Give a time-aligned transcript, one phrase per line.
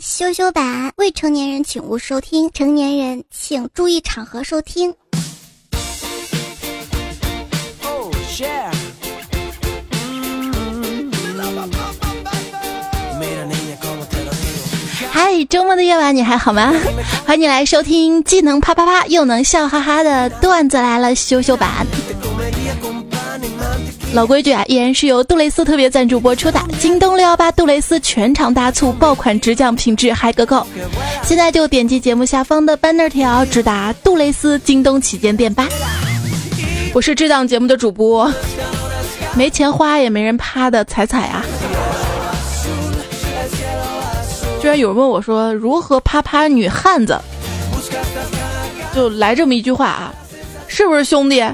[0.00, 4.94] 羞羞版，未成年人请勿收听，成年人请注意场合收听。
[15.10, 16.72] 嗨，周末的夜晚你还好吗？
[17.26, 21.84] 欢迎你来收听既能啪啪啪又能笑哈哈的段子来了，羞羞版。
[24.14, 26.58] 老规矩啊，依然是由杜蕾斯特别赞助播出的。
[26.80, 30.66] 京东六幺八杜蕾斯全场大促，爆款直降，品质还可靠。
[31.22, 35.68] 现在就点击节目下方的 banner 条，直达杜蕾斯京东旗舰店吧。
[36.94, 38.32] 我是这档节目的主播，
[39.34, 41.44] 没钱花也没人趴的彩彩啊。
[44.60, 47.16] 居然有人问我说如何啪啪女汉子，
[48.94, 50.14] 就来这么一句话啊，
[50.66, 51.44] 是不是兄弟？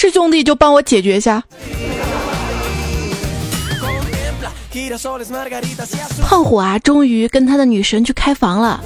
[0.00, 1.42] 是兄弟就帮我解决一下。
[6.22, 8.80] 胖虎啊，终于跟他的女神去开房了，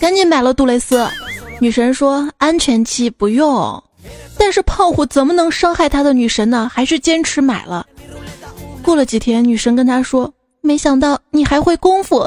[0.00, 1.06] 赶紧买了杜蕾斯。
[1.60, 3.84] 女神说安全期不用，
[4.38, 6.70] 但是胖虎怎么能伤害他的女神呢？
[6.72, 7.86] 还是坚持买了。
[8.82, 12.26] 过了几天，女神跟他说：“没想到你还会功夫。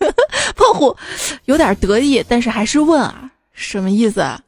[0.56, 0.96] ”胖虎
[1.44, 4.22] 有点得意，但是还是问啊，什么意思？
[4.22, 4.40] 啊？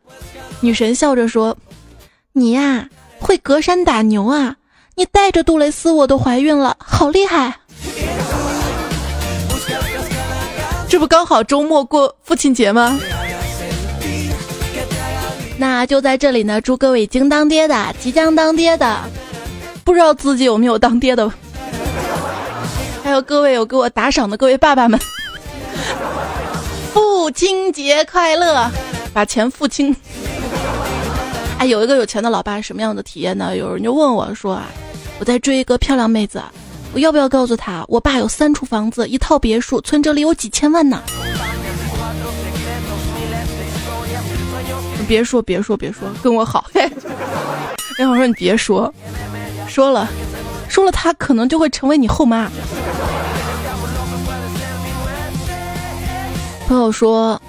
[0.60, 1.54] 女神笑着说
[2.38, 2.86] ：“你呀，
[3.18, 4.56] 会隔山打牛啊。”
[4.94, 7.54] 你带着杜蕾斯我都怀孕了，好厉害！
[10.86, 12.98] 这不刚好周末过父亲节吗？
[15.58, 18.98] 那就在这里呢，祝各位已经当爹的、即将当爹的、
[19.84, 21.30] 不知道自己有没有当爹的，
[23.02, 24.98] 还有各位有给我打赏的各位爸爸们，
[26.92, 28.70] 父亲节快乐！
[29.12, 29.94] 把钱付清。
[31.58, 33.56] 哎，有一个有钱的老爸什么样的体验呢？
[33.56, 34.68] 有人就问我说啊。
[35.18, 36.42] 我在追一个漂亮妹子，
[36.92, 41.00] 我要不要告诉她，我爸有三处房子，一套别墅，存折里有几千万呢？
[45.08, 46.66] 别说，别说，别说，跟我好。
[47.96, 48.92] 然后我说你别说，
[49.66, 50.06] 说了，
[50.68, 52.50] 说了，他可能就会成为你后妈。
[56.68, 57.40] 朋友说，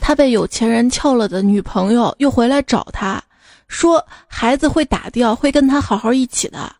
[0.00, 3.22] 他被有钱人撬了的女朋友又回来找他，
[3.68, 6.74] 说孩子会打掉，会跟他好好一起的。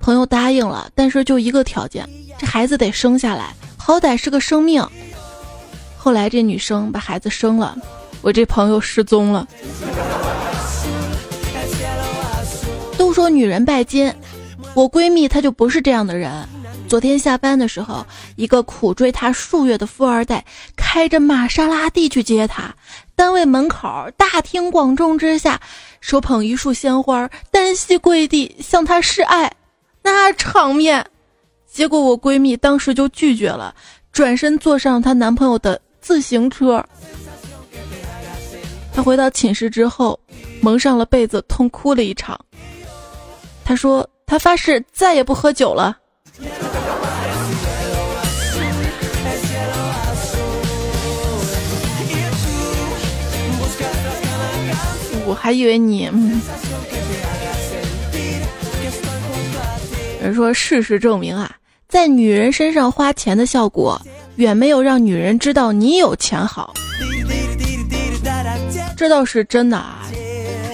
[0.00, 4.86] 朋友答应了，但是就一个条件，这孩子得生下来，好歹是个生命。
[5.96, 7.76] 后来这女生把孩子生了，
[8.22, 9.46] 我这朋友失踪了。
[12.96, 14.12] 都说女人拜金，
[14.74, 16.48] 我闺蜜她就不是这样的人。
[16.88, 18.06] 昨天下班的时候，
[18.36, 20.44] 一个苦追她数月的富二代
[20.76, 22.74] 开着玛莎拉蒂去接她，
[23.14, 25.60] 单位门口大庭广众之下，
[26.00, 29.52] 手捧一束鲜花，单膝跪地向她示爱。
[30.02, 31.04] 那场面，
[31.70, 33.74] 结果我闺蜜当时就拒绝了，
[34.12, 36.84] 转身坐上她男朋友的自行车。
[38.92, 40.18] 她回到寝室之后，
[40.60, 42.38] 蒙上了被子，痛哭了一场。
[43.64, 45.96] 她说：“她发誓再也不喝酒了。”
[55.32, 56.10] 我还以为你。
[60.20, 61.50] 有人说，事实证明啊，
[61.88, 63.98] 在女人身上花钱的效果，
[64.36, 66.74] 远没有让女人知道你有钱好。
[68.94, 70.02] 这倒是真的啊，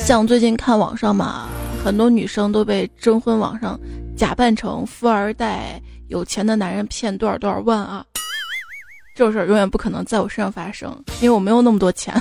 [0.01, 1.49] 像最近看网上嘛，
[1.85, 3.79] 很多女生都被征婚网上
[4.17, 8.05] 假扮成富二代、有钱的男人骗多少多少万啊。
[9.15, 12.13] 这种事儿永远不可能在我身上发生，因为我没有那么多钱。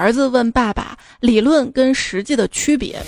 [0.00, 0.96] 儿子问爸爸。
[1.20, 2.98] 理论跟实际的区别，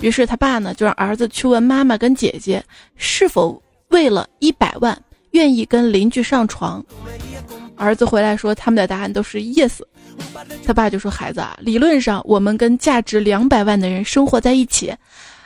[0.00, 2.60] 于是他爸呢就让儿子去问妈妈跟姐姐，
[2.96, 5.00] 是否为了一百万
[5.30, 6.84] 愿意跟邻居上床。
[7.76, 9.78] 儿子回来说他们的答案都是 yes。
[10.66, 14.92] 他爸就说孩子啊，理论上我们跟价值两百万的人生活在一起，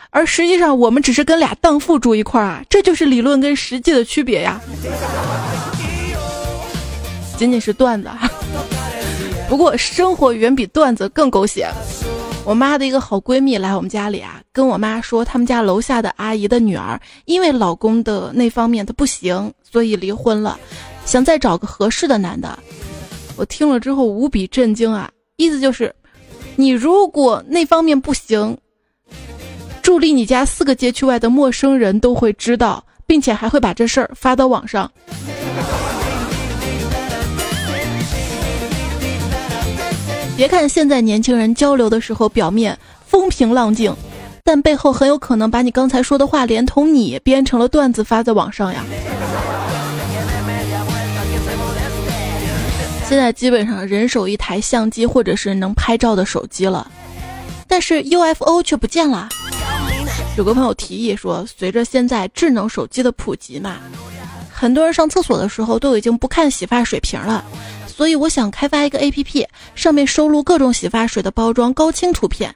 [0.08, 4.58] 而实际上我们只是跟俩荡妇住一块儿啊，这就是理论跟实际的区别呀。
[7.36, 8.08] 仅仅是段子。
[9.54, 11.70] 不过生活远比段子更狗血。
[12.44, 20.58] 我妈的一个好闺蜜来我们家里啊，跟我妈说他们家楼下的阿姨的女儿因为老公的那方面她不行，所以离婚了，
[21.06, 22.58] 想再找个合适的男的。
[23.36, 25.94] 我听了之后无比震惊啊，意思就是，
[26.56, 28.58] 你如果那方面不行，
[29.82, 34.90] 住离你家四个街区外的陌生人都会知道，并且还会把这事儿发到网上。
[40.36, 42.76] 别看现在年轻人交流的时候表面
[43.06, 43.94] 风平浪静，
[44.42, 48.84] 但背后很有可能把你刚才说的话连同你编成了段子发在网上呀。
[53.08, 56.90] 现在基本上人手一台相机或者是能拍照的手机了，
[57.68, 59.28] 但是 UFO 却不见了。
[60.36, 63.76] 有个朋友提议说，随着现在智能手机的普及嘛，
[64.52, 67.44] 很多人上厕所的时候都已经不看洗发水瓶了，
[67.96, 69.46] 所以我想开发一个 APP，
[69.76, 72.52] 上面收录各种洗发水的包装高清图片，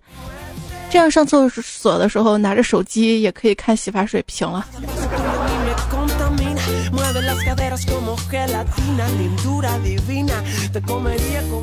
[0.91, 4.67] 这样上厕所的时候拿着手机也可以看洗发水瓶了。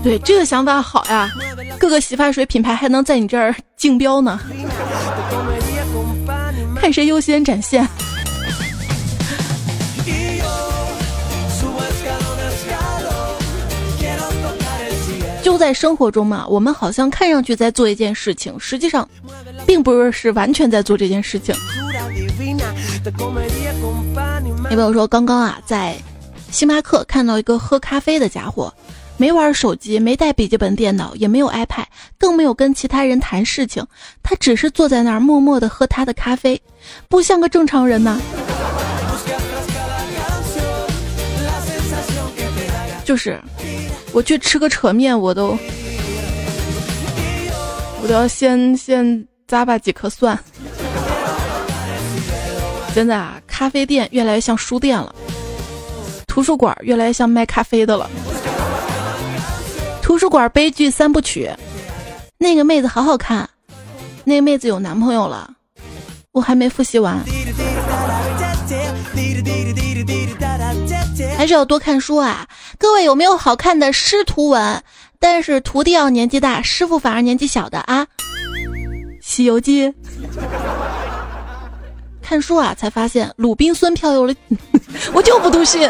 [0.01, 1.29] 对这个想法好呀，
[1.77, 4.39] 各个洗发水品牌还能在你这儿竞标呢，
[6.79, 7.85] 看谁优先展现。
[15.55, 19.07] 都在生活中嘛，我们好像看上去在做一件事情，实际上，
[19.65, 21.55] 并不是是完全在做这件事情。
[24.69, 25.95] 你比如说，刚刚啊，在
[26.51, 28.69] 星巴克看到一个喝咖啡的家伙，
[29.15, 31.85] 没玩手机，没带笔记本电脑，也没有 iPad，
[32.19, 33.81] 更没有跟其他人谈事情，
[34.21, 36.61] 他只是坐在那儿默默的喝他的咖啡，
[37.07, 38.19] 不像个正常人呐。
[43.05, 43.39] 就是，
[44.15, 45.57] 我去吃个扯面，我都，
[48.01, 49.05] 我都要先先
[49.45, 50.39] 咂吧几颗蒜。
[52.93, 55.13] 现在啊，咖啡店越来越像书店了，
[56.27, 58.09] 图书馆越来越像卖咖啡的了。
[60.01, 61.51] 图书馆悲剧三部曲，
[62.37, 63.49] 那个妹子好好看，
[64.23, 65.51] 那个妹子有男朋友了，
[66.31, 67.19] 我还没复习完，
[71.37, 72.47] 还是要多看书啊！
[72.77, 74.81] 各位有没有好看的师徒文？
[75.19, 78.05] 但是徒弟要年纪大，师傅反而年纪小的啊？
[79.21, 79.87] 《西游记》。
[82.21, 84.33] 看书啊，才发现鲁滨孙漂流了，
[85.13, 85.87] 我就不读信。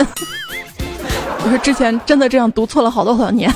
[1.44, 3.50] 我说之前真的这样读错了好多好多年。《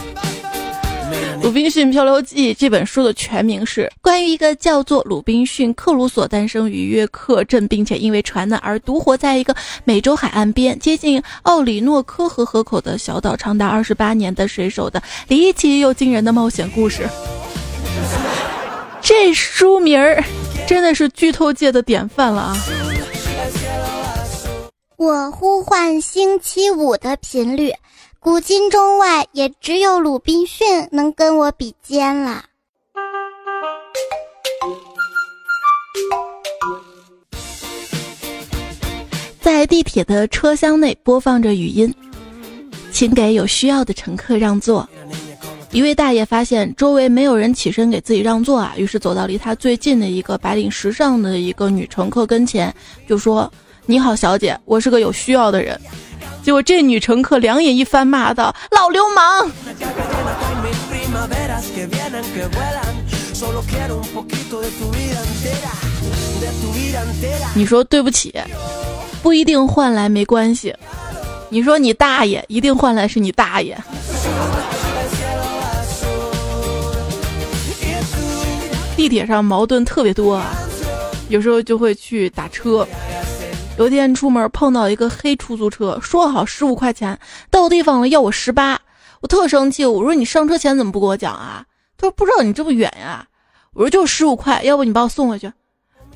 [1.41, 17.07] 鲁滨逊漂流记》这本书的全名是关于一个叫做鲁滨逊·克鲁索诞生于约克镇，并且因为船难而独活在一个美洲海岸边接近奥里诺科河河口的小岛长达二十八年的水手的离奇又惊人的冒险故事。
[19.01, 20.23] 这书名儿。
[20.67, 22.57] 真的是剧透界的典范了啊！
[24.97, 27.73] 我呼唤星期五的频率，
[28.21, 32.43] 古今中外也只有鲁滨逊能跟我比肩了。
[39.39, 41.95] 在地铁的车厢内播放着语音，
[42.91, 44.87] 请给有需要的乘客让座。
[45.71, 52.73] 一位大爷发现周围没有人起身给自己让座啊，于是走到离他最近的一个白领时尚的一个女乘客跟前，
[53.07, 53.49] 就说
[53.87, 55.79] ：“你好，小姐，我是个有需要的人。”
[56.49, 59.51] 结果这女乘客两眼一翻，骂道：“老流氓！”
[67.53, 68.33] 你说对不起，
[69.21, 70.73] 不一定换来没关系。
[71.49, 73.77] 你说你大爷，一定换来是你大爷。
[78.95, 80.47] 地铁上矛盾特别多啊，
[81.29, 82.87] 有时候就会去打车。
[83.79, 87.17] 有一天出门碰到一个黑出租车，说好十五块钱，
[87.49, 88.77] 到地方了要我十八，
[89.21, 91.63] 我特生气，我说你上车前怎么不给我讲啊？
[91.97, 93.25] 他说不知道你这么远呀。
[93.73, 95.49] 我说就十五块，要不你把我送回去。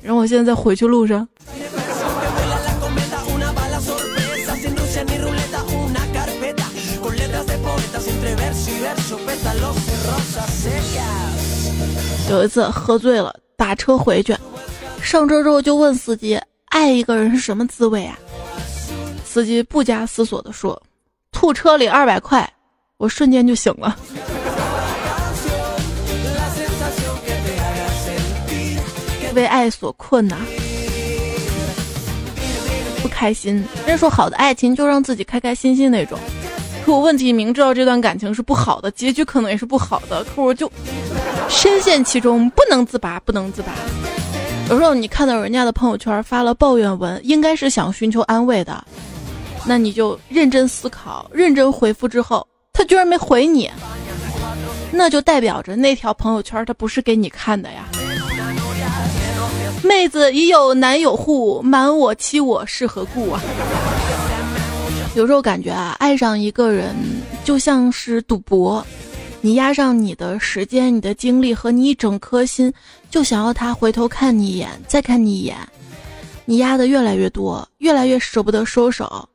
[0.02, 1.26] 然后我现在在回去路上。
[12.28, 14.36] 有一次喝醉了，打车回去，
[15.00, 16.38] 上车之后就问司机
[16.74, 18.18] ：“爱一个人是什么滋味啊？”
[19.24, 20.80] 司机不加思索的说
[21.30, 22.48] ：“吐车里二百块。”
[22.98, 23.96] 我瞬间就醒了。
[29.34, 30.36] 为爱所困呐，
[33.02, 33.64] 不开心。
[33.86, 36.18] 人说好的爱情就让自己开开心心那种。
[36.84, 40.70] 可我问题明知道这段感情是不好的，结局可能也是不好的，可我就
[41.48, 43.72] 深陷其中，不能自拔，不能自拔。
[44.70, 48.82] 有时候你看到人家的朋友圈发了抱怨文，应该是想寻求安慰的，
[49.66, 53.70] 那你就认真思考，认真回复之后，他居然没回你，
[54.90, 57.84] 那就代表着那条朋友圈他不是给你看的呀。
[59.82, 63.40] 妹子已有男友护，瞒我欺我是何故啊？
[65.14, 66.94] 有时候感觉啊，爱上一个人
[67.44, 68.84] 就像是赌博，
[69.44, 72.72] 你压上你的时间、你的精力和你一整颗心，
[73.10, 75.54] 就想要他回头看你一眼，再看你一眼。
[76.46, 79.28] 你压的越来越多，越来越舍不得收手。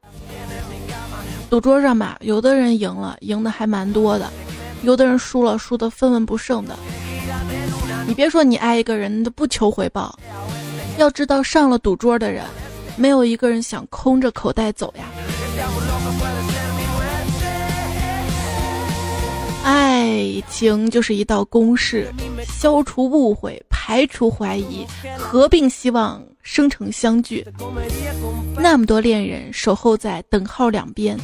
[1.48, 4.26] 赌桌上吧，有的人赢了，赢的还蛮多的；
[4.82, 6.76] 有的人输了，输的分文不剩的。
[8.08, 10.18] 你别说你爱一个人都不求回报，
[10.98, 12.44] 要知道上了赌桌的人，
[12.98, 15.04] 没有一个人想空着口袋走呀。
[20.10, 22.12] 爱情就是一道公式，
[22.48, 24.84] 消除误会，排除怀疑，
[25.16, 27.46] 合并希望，生成相聚。
[28.58, 31.16] 那么多恋人守候在等号两边，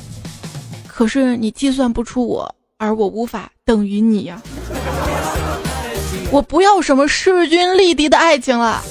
[0.85, 4.39] 可是你计算不出我，而我无法等于你呀。
[6.31, 8.83] 我不要什么势均力敌的爱情了，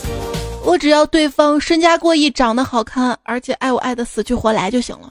[0.65, 5.09] 我只要对方身家过亿，长得好看，而且爱我爱的死去活来就行了。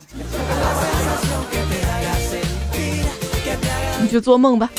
[4.13, 4.69] 就做梦吧。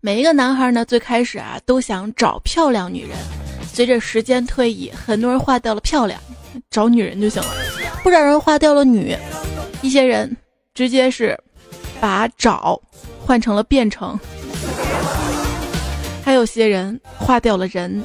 [0.00, 3.16] 每一个男孩呢，最开始啊都想找漂亮女人，
[3.72, 6.20] 随着时间推移，很多人划掉了漂亮，
[6.72, 7.48] 找女人就行了；
[8.02, 9.16] 不少人划掉了女，
[9.80, 10.36] 一些人
[10.74, 11.38] 直接是
[12.00, 12.80] 把找
[13.24, 14.18] 换成了变成。
[16.24, 18.02] 还有些人划掉了人，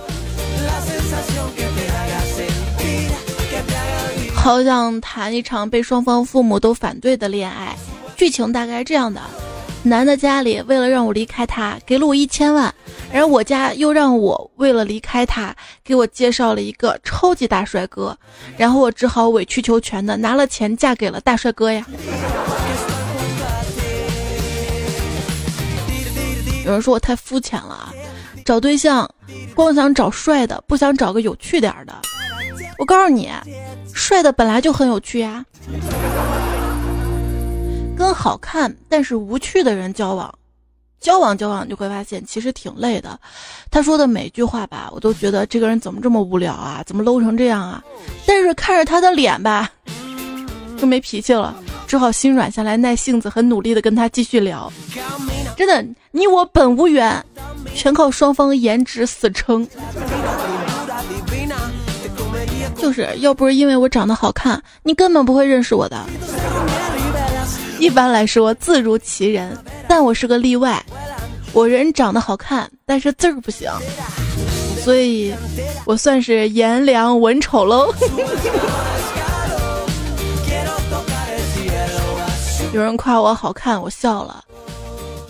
[4.36, 7.75] 好想谈一场被双方父母都反对的恋爱。
[8.15, 9.22] 剧情大概这样的：
[9.81, 12.71] 男的家里为了让我离开他，给了我一千万，
[13.12, 18.15] 然后我家又让我为了离开他，给我介绍了一个超级大帅哥，
[18.57, 21.86] 然后我只好委曲求全的拿了钱嫁给了大帅哥呀。
[26.65, 27.93] 有人说我太肤浅了啊。
[28.45, 29.09] 找对象，
[29.53, 31.93] 光想找帅的，不想找个有趣点的。
[32.79, 33.31] 我告诉你，
[33.93, 35.45] 帅的本来就很有趣呀。
[38.00, 40.34] 跟好看但是无趣的人交往，
[41.01, 43.20] 交往交往就会发现其实挺累的。
[43.70, 47.84] 他说的每句话吧，我都觉得这个人怎么这么无聊啊，怎么 low 成这样啊？
[48.25, 49.70] 但是看着他的脸吧，
[50.77, 51.53] 就没脾气了，
[51.88, 54.72] 只好心软下来，耐性子，很努力的跟他继续聊。
[55.58, 57.22] 真的，你我本无缘。
[57.75, 59.68] 全靠双方颜值死撑，
[62.77, 66.06] 就是要不是因为我长得好看，你根本不会认识我的。
[67.79, 69.57] 一般来说，字如其人，
[69.88, 70.83] 但我是个例外。
[71.53, 73.71] 我人长得好看，但是字儿不行，
[74.83, 75.33] 所以
[75.86, 77.91] 我算是颜良文丑喽。
[82.74, 84.43] 有人夸我好看，我笑了。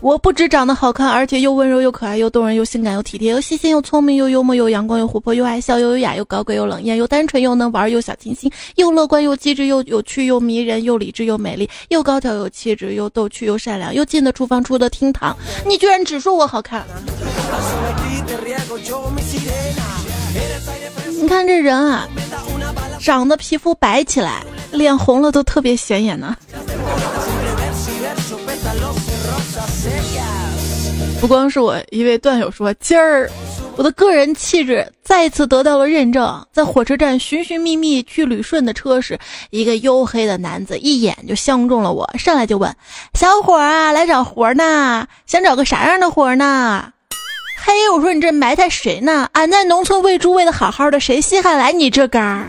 [0.02, 15.36] 我不止长得好看，而且又温柔又可爱又动人又性感又体贴又细心又聪明又幽默又阳光又活泼又爱笑又优雅又高贵又冷艳又单纯又能玩又小清新又乐观又机智又有趣又迷人又理智又美丽又高挑又气质又逗趣又善良又进得厨房出得厅堂。
[15.66, 16.86] 你居然只说我好看？
[21.22, 22.08] 你看这人啊，
[23.00, 26.36] 长得皮肤白起来，脸红了都特别显眼呢。
[31.20, 33.30] 不光是我一位段友说，今儿
[33.76, 36.48] 我的个人气质再次得到了认证。
[36.54, 42.74] 在火车站寻寻觅觅去旅顺的车时，一个黝黑的男子一眼就相中了我，上来就问
[43.20, 45.06] ：“小伙啊，来找活呢？
[45.26, 46.94] 想找个啥样的活呢？”
[47.62, 49.28] 嘿，我说你这埋汰谁呢？
[49.34, 52.48] 俺在农村喂猪喂的好好的，谁稀罕来你这嘎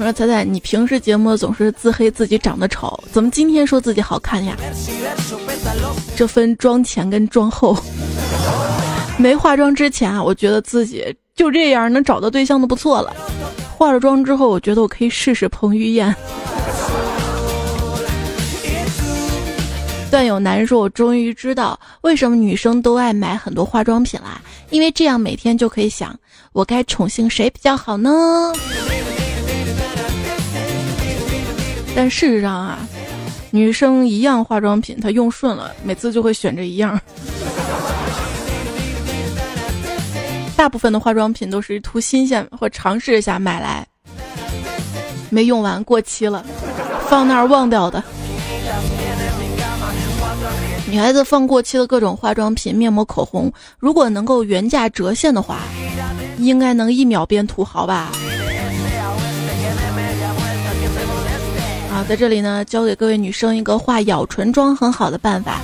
[0.00, 4.56] 我说彩彩，你平时节目总是自黑自己长得丑，怎么今天说自己好看呀？
[6.16, 7.76] 这分妆前跟妆后。
[9.18, 13.12] 没化妆之前啊，我觉得自己就这样能找到对象都不错了。
[13.76, 16.14] 化了妆之后，我觉得我可以试试彭于晏。
[20.12, 24.40] 段友男人说：“我终于知道为什么女生都爱买很多化妆品啦，
[24.70, 26.16] 因为这样每天就可以想，
[26.52, 28.52] 我该宠幸谁比较好呢？”
[31.98, 32.78] 但事实上啊，
[33.50, 36.96] 女生一样化妆品，她用顺了，每次就会选这一样。
[40.56, 43.84] 大部分的化妆品都是图新鲜或尝试一下买来，
[45.28, 46.46] 没用完过期了，
[47.08, 48.00] 放那儿忘掉的。
[50.88, 55.62] 女孩子放过期的各种化妆品、面膜、口红，如果能够原价折现的话，
[56.38, 58.12] 应该能一秒变土豪吧。
[62.08, 65.60] 在这里呢，教给各位女生一个画咬唇妆很好的办法，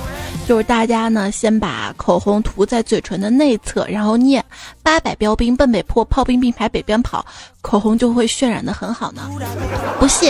[0.47, 4.45] 就是大家呢先把口红涂在嘴唇的内侧，然后念
[4.83, 7.25] “八百标兵奔北坡，炮兵并排北边跑”，
[7.61, 9.27] 口红就会渲染的很好呢。
[9.99, 10.29] 不谢。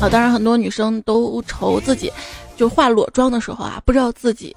[0.00, 2.10] 啊，当然很多女生都愁自己，
[2.56, 4.56] 就化裸妆的时候啊，不知道自己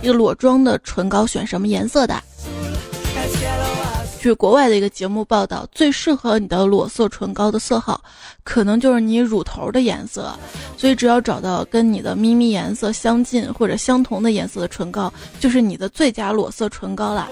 [0.00, 2.18] 一个裸妆的唇膏选什么颜色的。
[4.24, 8.02] 据国外的一个节目报道，最适合你的裸色唇膏的色号，
[8.42, 10.34] 可能就是你乳头的颜色。
[10.78, 17.28] 所以只要找到跟你的咪咪颜色相近或者相同的颜色的唇膏，就是你的最佳裸色唇膏了。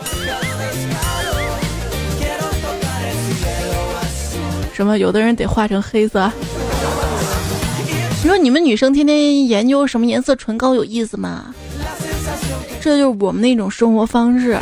[4.75, 4.99] 什么？
[4.99, 6.31] 有的人得画成黑色？
[8.23, 11.55] 你说你们女生天天研究什么颜色唇膏有意思吗？
[12.83, 14.61] 这就是我们那种生活方式。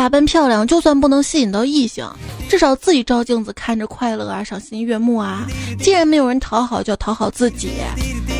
[0.00, 2.10] 打扮漂亮，就算不能吸引到异性，
[2.48, 5.46] 至少自己照镜子看着快乐啊，赏心悦目啊。
[5.78, 7.72] 既然没有人讨好，就要讨好自己，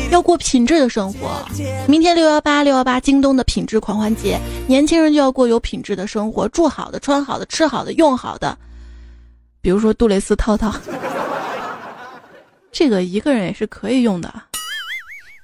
[0.09, 1.29] 要过品质的生活。
[1.87, 8.57] 明天六幺八，六幺八，京东的品质狂欢节，年轻人就要过有品质的生活，住好的，穿好的，吃好的，用好的。
[9.61, 10.73] 比如说杜蕾斯套套，
[12.73, 14.33] 这个一个人也是可以用的。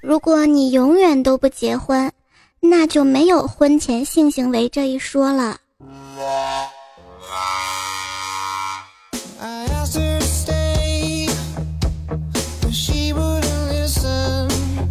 [0.02, 2.12] 如果你永远都不结婚，
[2.60, 5.56] 那就没有婚前性行为这一说了。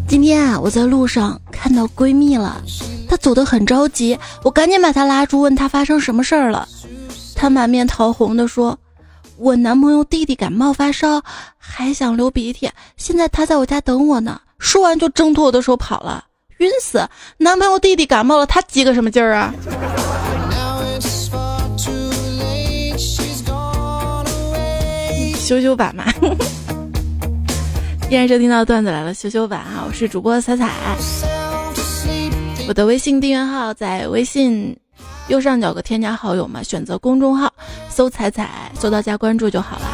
[0.07, 2.63] 今天啊，我在路上看到闺蜜了，
[3.09, 6.69] 她走得很着急，我赶紧把她拉住，问她发生什么事儿了。
[7.35, 8.79] 她满面桃红的说
[9.37, 11.21] ：“我男朋友弟弟感冒发烧，
[11.59, 16.25] 还想流鼻涕，现在他在我家等我呢。”说完就挣脱我的手跑了，
[16.59, 17.09] 晕死！
[17.39, 19.53] 男朋友弟弟感冒了，他急个什么劲儿啊？
[25.47, 26.05] 羞羞版嘛，
[28.11, 30.69] 依然是听到段子来了，羞羞版哈，我是主播彩彩，
[32.67, 34.77] 我的微信订阅号在微信
[35.29, 37.49] 右上角个添加好友嘛，选择公众号
[37.89, 39.87] 搜彩彩，搜到加关注就好了。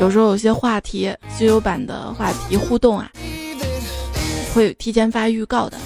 [0.00, 3.10] 有时候有些话题，羞羞版的话题互动啊，
[4.54, 5.76] 会提前发预告的，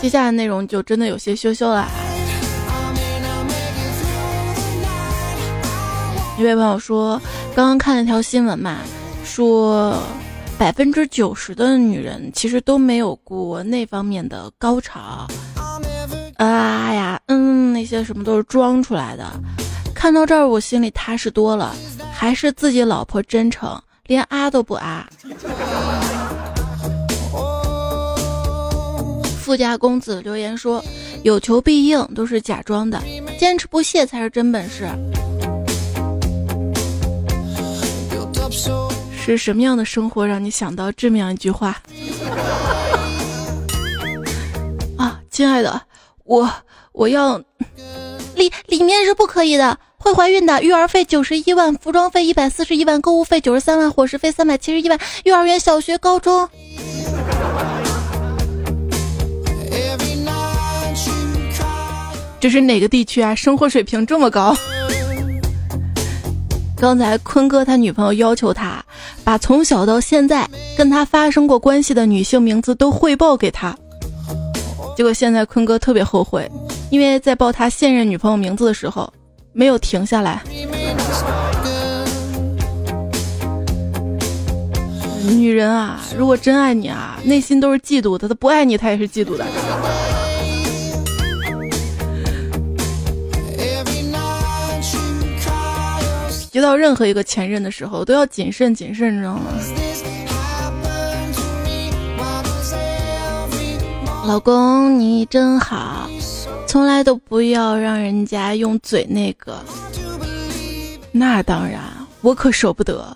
[0.00, 1.86] 接下来内容就真的有些羞羞了。
[6.36, 7.20] 一位朋友说，
[7.54, 8.78] 刚刚看了条新闻嘛，
[9.24, 9.96] 说
[10.58, 15.28] 百分之九十的女人其实都没有过那方面的高潮，
[16.36, 19.24] 啊呀，嗯，那些什么都是装出来的。
[19.94, 21.72] 看到这儿，我心里踏实多了，
[22.12, 25.08] 还是自己老婆真诚，连啊都不啊。
[29.38, 30.84] 富家公子留言说，
[31.22, 33.00] 有求必应都是假装的，
[33.38, 34.88] 坚持不懈才是真本事。
[39.16, 41.76] 是什么样的生活让你想到这么样一句话？
[44.98, 45.80] 啊，亲爱的，
[46.24, 46.50] 我
[46.92, 47.38] 我要
[48.34, 50.62] 里里面是不可以的，会怀孕的。
[50.62, 56.48] 育儿费九十一万，服装费一百四十一万，购物费九十三万，伙食费三百七十一万，幼儿园、小学、高中。
[62.38, 63.34] 这是哪个地区啊？
[63.34, 64.54] 生活水平这么高？
[66.84, 68.84] 刚才坤哥他女朋友要求他
[69.24, 73.74] 把从小到现在跟他发生过关系的女性名字都汇报给他，
[74.94, 76.46] 结果现在坤哥特别后悔，
[76.90, 79.10] 因为在报他现任女朋友名字的时候
[79.54, 80.42] 没有停下来。
[85.26, 90.13] 女人啊，如果真爱你啊，内心都是嫉妒的；她不爱你，她也是嫉妒的。
[96.54, 99.42] 遇到任何一个前任的时候，都要谨慎谨慎，你知道吗？
[104.24, 106.08] 老公，你真好，
[106.68, 109.62] 从来都不要让人家用嘴那个。
[111.10, 111.82] 那当然，
[112.20, 113.14] 我可舍不得。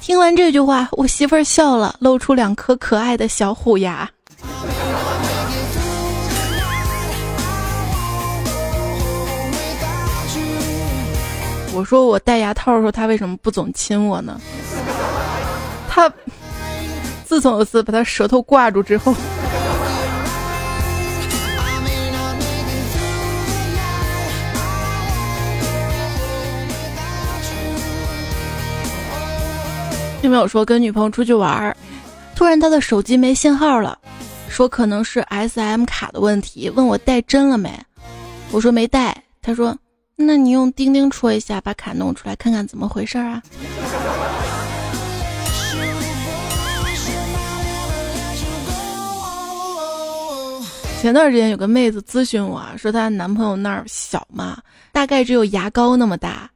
[0.00, 4.08] 听完这句话，我媳妇儿笑了，露出两颗可爱的小虎牙。
[11.76, 14.40] 我说我戴牙套的时候，他为什么不总亲我呢？
[15.90, 16.10] 他
[17.26, 19.12] 自从有次把他舌头挂住之后，
[30.22, 31.76] 有没有说跟女朋友出去玩儿，
[32.34, 33.98] 突然他的手机没信号了，
[34.48, 37.70] 说可能是 S M 卡的问题，问我带针了没？
[38.50, 39.76] 我说没带，他说。
[40.18, 43.42] 那你用钉钉戳一下，把卡弄出来看看怎么回事啊。
[51.02, 54.56] 前段时间有个妹子咨询我，说她男朋友那儿小嘛，
[54.90, 56.50] 大概只有牙膏那么大。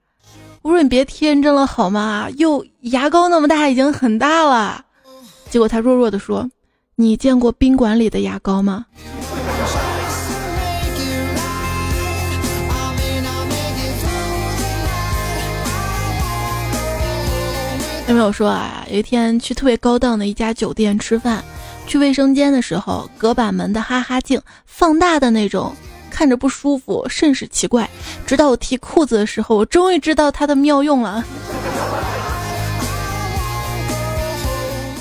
[0.62, 2.28] 我说你别天真了好吗？
[2.38, 4.82] 又牙膏那么大，已经很大了。
[5.50, 6.48] 结果她弱弱的说，
[6.96, 8.86] 你见过宾馆里的牙膏吗？
[18.10, 18.84] 有没有说啊？
[18.90, 21.44] 有一天去特别高档的一家酒店吃饭，
[21.86, 25.72] 去卫生间的时候，隔板门的哈哈镜放大的那种，
[26.10, 27.88] 看着不舒服，甚是奇怪。
[28.26, 31.24] 直到我提裤子的时候，我终于知道它的妙用了。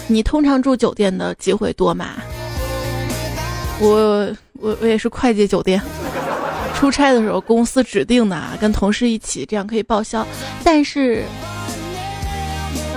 [0.05, 2.09] 你通常住酒店的机会多吗？
[3.79, 5.81] 我我我也是快捷酒店，
[6.75, 10.23] 出差的时候公司指定的啊，跟同事一起，这样可以报销。
[10.63, 11.23] 但是。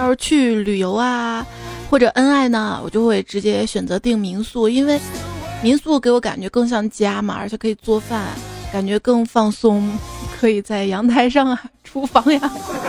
[0.02, 1.46] 要是去旅游啊，
[1.88, 4.98] 或者恩爱呢，我就会直接选择订民宿，因为
[5.62, 8.20] 民宿给我感觉更像家嘛，而且可以做饭，
[8.72, 9.96] 感觉更放松，
[10.40, 12.40] 可以在阳台上啊、厨房呀、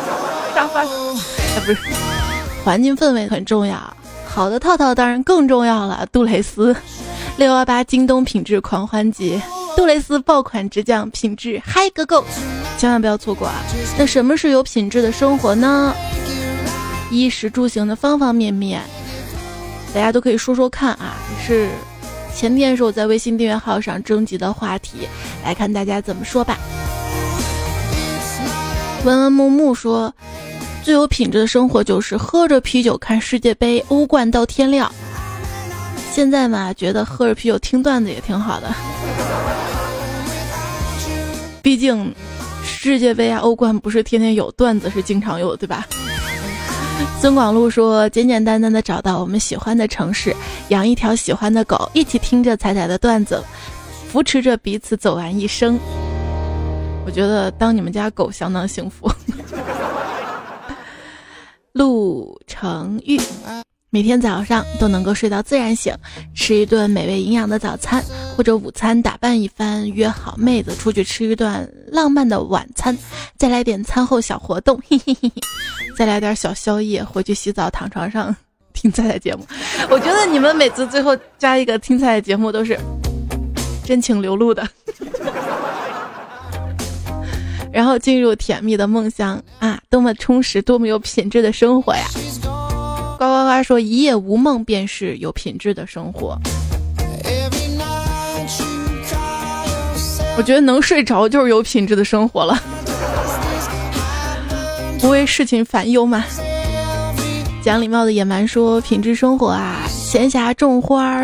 [0.55, 1.77] 沙发，哎，不是，
[2.65, 3.77] 环境氛围很重要。
[4.25, 6.07] 好的套套当然更重要了。
[6.11, 6.75] 杜蕾斯，
[7.37, 9.39] 六幺八京东品质狂欢节，
[9.77, 12.25] 杜蕾斯爆款直降，品质嗨个够，
[12.79, 13.61] 千万不要错过啊！
[13.99, 15.93] 那什么是有品质的生活呢？
[17.13, 18.81] 衣食住行的方方面面，
[19.93, 21.15] 大家都可以说说看啊！
[21.45, 21.69] 是
[22.35, 25.07] 前天时候在微信订阅号上征集的话题，
[25.43, 26.57] 来看大家怎么说吧。
[29.05, 30.13] 文文木木说，
[30.81, 34.91] 最有品质的生活就是喝着啤酒看世界杯，欧冠到天亮。
[36.11, 38.73] 现在嘛，觉得喝着啤酒听段子也挺好的，
[41.61, 42.13] 毕竟
[42.63, 45.87] 世界杯啊、欧冠不是天天有，段子是经常有，对吧？
[47.19, 50.35] 孙广路说：“简简单单的找到我们喜欢的城市，
[50.67, 53.41] 养一条喜欢的狗，一起听着彩彩的段子，
[54.09, 55.79] 扶持着彼此走完一生。
[57.05, 59.09] 我觉得当你们家狗相当幸福。
[61.71, 63.17] ”陆成玉。
[63.93, 65.93] 每天早上都能够睡到自然醒，
[66.33, 68.03] 吃一顿美味营养的早餐，
[68.35, 72.97] 或者午餐打扮一番，约好妹子出去吃一顿浪漫的晚餐，
[73.37, 75.31] 再来点餐后小活动， 嘿嘿嘿，
[75.95, 78.35] 再来点小宵夜，回去洗澡躺床上
[78.73, 79.45] 听菜菜节目。
[79.91, 82.75] 我觉得你们每次最后加一个听菜菜节目都是
[83.85, 84.67] 真情流露的，
[87.71, 92.07] 然后进入甜蜜的梦乡啊，多么充实，多么有品质的生活呀！
[93.17, 96.37] 呱呱呱说：“一夜无梦便是有品质的生活。”
[100.35, 102.59] 我觉得能睡着就是有品质的生活了，
[104.99, 106.25] 不为事情烦忧嘛。
[107.63, 111.23] 讲礼貌的野蛮说：“品质生活啊，闲暇种花、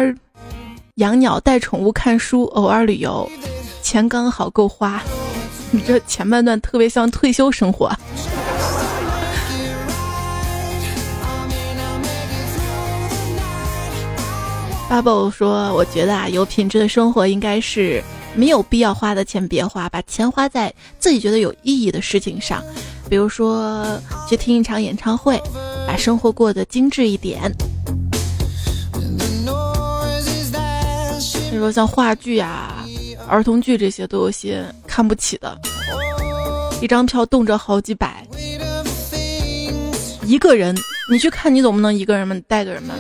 [0.96, 3.28] 养鸟、带宠物、看书，偶尔旅游，
[3.82, 5.02] 钱刚好够花。”
[5.72, 7.92] 你这前半段特别像退休生活。
[14.90, 18.04] Bubble 说：“我觉得啊，有品质的生活应该是
[18.36, 22.64] 没有必要花的钱别花，把钱花在自己觉得有意义的事情上，
[23.08, 23.86] 比如说
[24.28, 25.40] 去听一场演唱会，
[25.88, 27.54] 把生活过得精致一点。
[31.52, 32.84] 你说像话剧啊、
[33.28, 35.56] 儿童剧这些，都有些看不起的，
[36.82, 38.26] 一张票动辄好几百，
[40.24, 40.76] 一个人
[41.12, 42.96] 你去看，你总不能一个人嘛，带个人嘛。”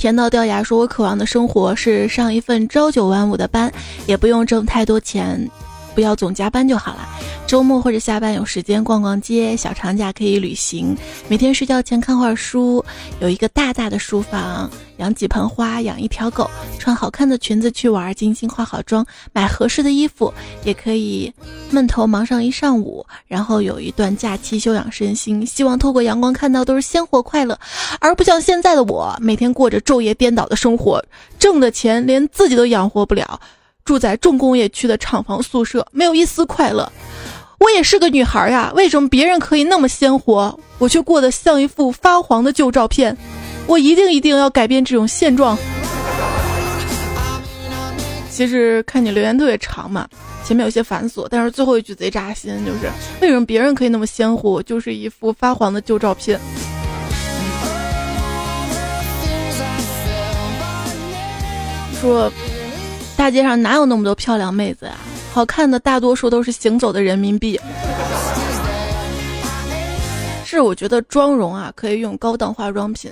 [0.00, 3.70] 甜到掉牙说：“我渴望的生活是上一份朝九晚五的班，
[4.06, 5.46] 也不用挣太多钱，
[5.94, 7.06] 不要总加班就好了。
[7.46, 10.96] 周末或者下班有时间逛逛街，小长假可以旅行。
[11.28, 12.82] 每天睡觉前看会儿书，
[13.20, 20.32] 有一个大大的书房，养几盆花，养一条狗，穿好看的裙子去玩，精心化好妆，买合适的衣服，
[20.62, 21.32] 也可以
[21.70, 25.44] 闷头忙上一上午，然后有一段假期休养身心。
[25.44, 27.58] 希望透过阳光看到都是鲜活快乐，
[27.98, 31.02] 而不像现在的我，每天过着昼夜颠倒的生活，
[31.38, 33.40] 挣的钱连自己都养活不了，
[33.84, 36.92] 住在重工业区的厂房宿舍，没有一丝快乐。
[37.58, 43.16] 我也是个女孩呀，为什么别人可以那么鲜活，我却过得像一幅发黄的旧照片？
[43.70, 45.56] 我一定一定要改变这种现状。
[48.28, 50.08] 其实看你留言特别长嘛，
[50.44, 56.36] 前面有些繁琐，但是最后一句贼扎心，就是为什么别人可以那么鲜活，就是一副发黄的旧照片？
[62.00, 62.32] 说
[63.16, 64.96] 大街上哪有那么多漂亮妹子呀？
[65.32, 67.60] 好看的大多数都是行走的人民币。
[70.44, 73.08] 是我觉得妆容啊，可以用高档化妆品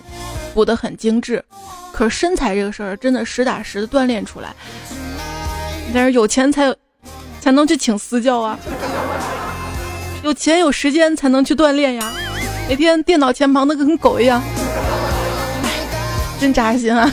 [0.54, 1.44] 补得很精致，
[1.92, 4.54] 可是身材这个事儿真的实打实的锻炼出来。
[5.94, 6.76] 但是有钱才有
[7.40, 8.58] 才能去请私教啊，
[10.22, 12.12] 有钱有时间才能去锻炼呀。
[12.68, 14.42] 每天电脑前忙得跟狗一样，
[16.38, 17.10] 真扎心啊！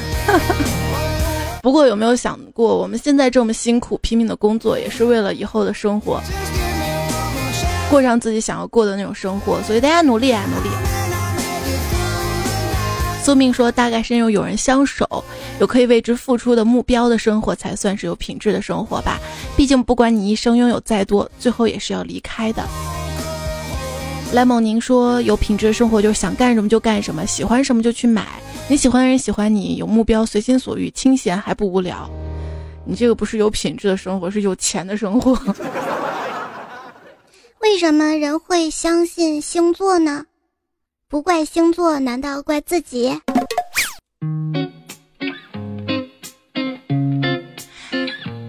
[1.63, 6.21] 不过有没有想过，我们现在这么辛苦拼命的工作，也是为了以后的生活，
[7.89, 9.61] 过上自己想要过的那种生活。
[9.63, 10.94] 所以大家努力啊，努力！
[13.25, 15.23] 宿命说，大概是因为有人相守，
[15.59, 19.19] 有可以为之付出的目标的生活，才算是有品质的生活吧。
[19.57, 22.63] 毕竟，不管你一生拥有再多，最后也是要离开的。
[24.31, 28.27] 莱蒙宁说：“有品质的生活就是想干什么就干什么，喜欢什么就去买。
[28.67, 32.07] 你喜欢的人喜欢你，有目标，随心所欲，清闲还不无聊。
[32.85, 35.35] 你这个不是有品质的生活，是有钱的生活。”
[37.61, 40.25] 为什么人会相信星座呢？
[41.07, 43.15] 不怪星座，难道怪自己？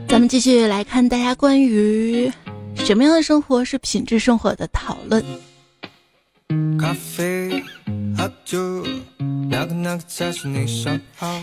[0.08, 2.32] 咱们继续来看大家关于
[2.74, 5.22] 什么样的生活是品质生活的讨论。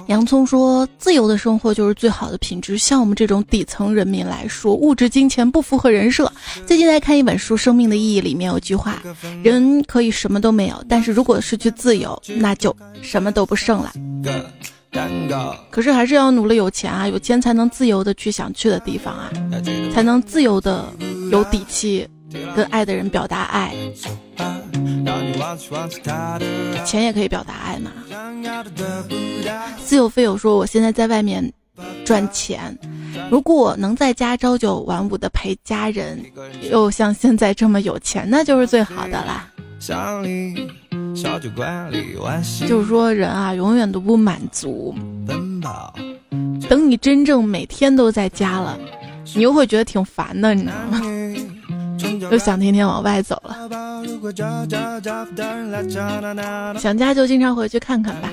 [0.08, 2.78] 洋葱说：“自由的生活就是最好的品质。
[2.78, 6.32] 像我们这种底层人民来说，物质金钱不符合人设。
[6.65, 9.02] 最近在看一本书《生命的意义》，里面有句话：
[9.43, 13.91] 人可以什么都没有，但是如果失去自由，那就什么都不剩了。
[15.69, 19.32] 可是还是要努力有钱啊，有钱才能自由的去想去的地方啊，
[19.93, 20.86] 才能自由的
[21.32, 22.08] 有底气。”
[22.56, 23.74] 跟爱的人表达爱，
[26.86, 27.91] 钱也可以表达爱嘛。
[29.84, 31.52] 自由飞友说：“我现在在外面
[32.06, 32.78] 赚钱，
[33.30, 36.19] 如果能在家朝九晚五的陪家人，
[36.72, 39.50] 又像现在这么有钱，那就是最好的啦。”
[42.67, 44.96] 就是说，人啊，永远都不满足。
[46.69, 48.80] 等你真正每天都在家了，
[49.36, 51.02] 你又会觉得挺烦的，你知道吗？
[52.32, 53.58] 又想天天往外走了，
[56.80, 58.30] 想家就经常回去看看吧。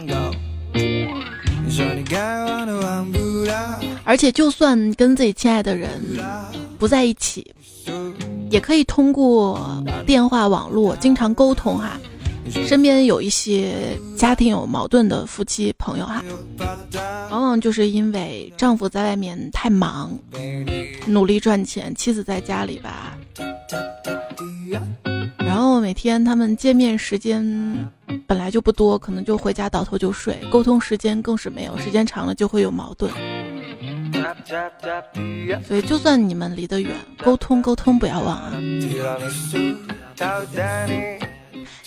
[4.04, 5.88] 而且，就算跟自己亲爱的人
[6.78, 7.54] 不在一起，
[8.50, 11.98] 也可以通过电话、网络经常沟通哈。
[12.66, 16.22] 身边有一些家庭有矛盾的夫妻朋友哈，
[17.30, 20.16] 往往就是因为丈夫在外面太忙，
[21.06, 23.16] 努力赚钱，妻子在家里吧。
[25.38, 27.44] 然后每天他们见面时间
[28.26, 33.10] 本来就不多，可能就回家倒头就睡，沟通时间更是没有，时间长了就会有矛盾。
[35.66, 38.52] 所以就算你们离得远，沟通沟通不要忘啊。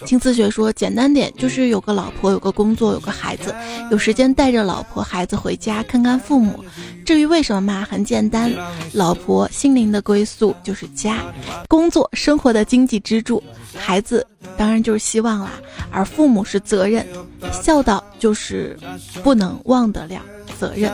[0.06, 3.56] 青思雪说：“简单点，就是有个老婆，有个工作，有个孩子，
[3.90, 6.64] 有时间带着老婆孩子回家看看父母。
[7.06, 8.52] 至于为什么嘛，很简单，
[8.92, 11.22] 老婆心灵的归宿就是家，
[11.68, 13.42] 工作生活的经济支柱，
[13.78, 14.26] 孩子
[14.58, 15.52] 当然就是希望啦，
[15.92, 17.06] 而父母是责任，
[17.52, 18.78] 孝道就是
[19.24, 20.22] 不能忘得了
[20.60, 20.92] 责任。”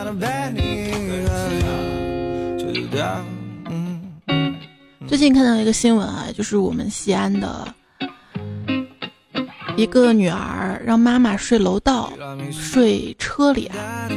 [5.08, 7.74] 最近看到一个新闻啊，就是我们西安的。
[9.80, 12.12] 一个女儿让妈妈睡楼道，
[12.52, 14.10] 睡车里啊。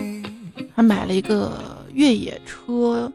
[0.75, 1.57] 她买了一个
[1.93, 3.09] 越野车，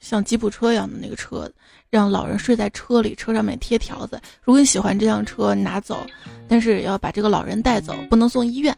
[0.00, 1.48] 像吉普车一样的那个车，
[1.88, 6.04] 让老人睡在车里，车上面贴条子：如果你喜欢这辆车，拿走，
[6.48, 8.76] 但是要把这个老人带走，不能送医院。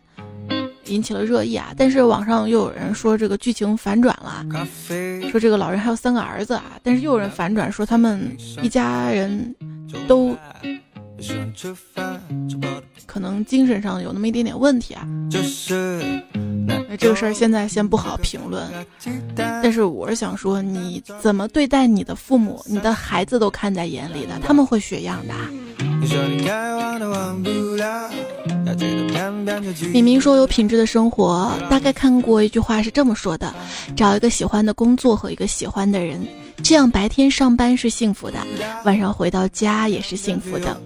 [0.86, 1.72] 引起了热议啊！
[1.74, 4.44] 但是网上又有人说这个剧情反转了，
[5.30, 9.56] 说这个老人还有三个儿子啊，但是又有人反转说他们一家人
[10.06, 10.36] 都。
[13.06, 15.06] 可能精神上有那么一点点问题啊，
[16.88, 18.66] 那这个事儿现在先不好评论。
[19.36, 25.34] 但是我是想说，你怎么对待你的父母，你的孩子都看在眼里的，他们会学样的。
[29.92, 33.54] 明明说有品质的生活，大概看过一句话是这么说的：
[33.94, 36.26] 找一个喜欢的工作和一个喜欢的人。
[36.62, 38.38] 这样白天上班是幸福的，
[38.84, 40.76] 晚上回到家也是幸福的。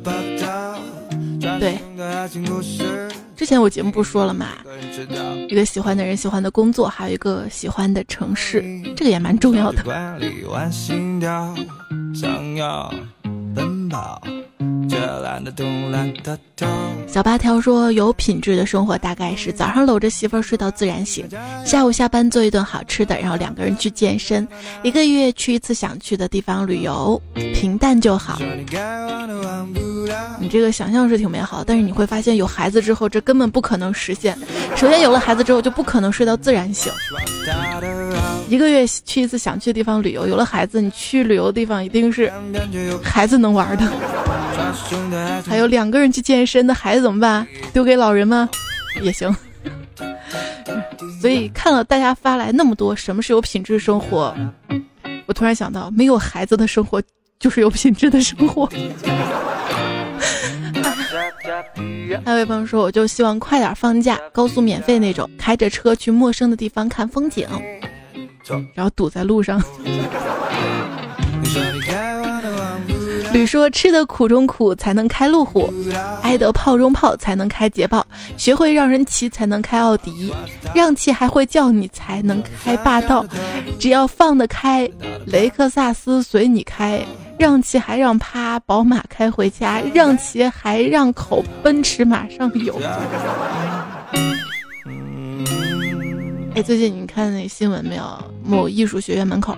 [1.60, 1.78] 对，
[3.36, 4.48] 之前我节目不说了嘛，
[5.48, 8.64] 一个喜欢的人、喜欢的工作，还有一个喜欢的城市，
[8.96, 9.84] 这个也蛮重要的。
[12.14, 12.92] 想要
[13.54, 14.20] 奔跑
[17.06, 21.26] 小八条说：“有品质的生活大概是早上搂着媳妇儿睡到自然醒，
[21.64, 24.46] 下午下班做一顿好吃的，然后两个人去健身，
[24.82, 27.20] 一个月去一次想去的地方旅游，
[27.54, 28.38] 平淡就好。”
[30.38, 34.36] 你这个想象是挺美好，但是你会发现有孩子之后，这根本不可能实现。
[34.76, 36.92] 首先有了孩子之后，就不可能睡到自然醒。
[38.48, 42.30] 一个月去一次想去的地方旅游，有了孩子，你去旅游的地方一定是
[43.02, 43.90] 孩子能玩的。
[45.46, 47.46] 还有两个人去健身的孩子怎么办？
[47.72, 48.48] 丢给老人吗？
[49.02, 49.34] 也行。
[51.20, 54.34] 所以看了大家发来那么多什么是有品质生活，
[55.26, 57.02] 我突然想到，没有孩子的生活
[57.38, 58.68] 就是有品质的生活。
[62.24, 67.48] 还有位朋友说，我就希望快点放假，高速免费那种，开着车去陌生的地方看风景，
[68.74, 69.62] 然后堵在路上。
[73.46, 75.70] 说：“吃的苦中苦，才能开路虎；
[76.22, 78.00] 挨得炮中炮，才能开捷豹；
[78.36, 80.32] 学会让人骑，才能开奥迪；
[80.74, 83.24] 让骑还会叫你，才能开霸道。
[83.78, 84.90] 只要放得开，
[85.26, 87.00] 雷克萨斯随你开；
[87.38, 92.78] 让骑还让趴，宝马开回家；让骑还让口，奔驰马上有。”
[96.54, 98.02] 哎，最近你看那新闻没有？
[98.42, 99.54] 某艺术学院门口。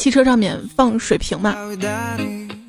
[0.00, 1.54] 汽车上面放水瓶嘛，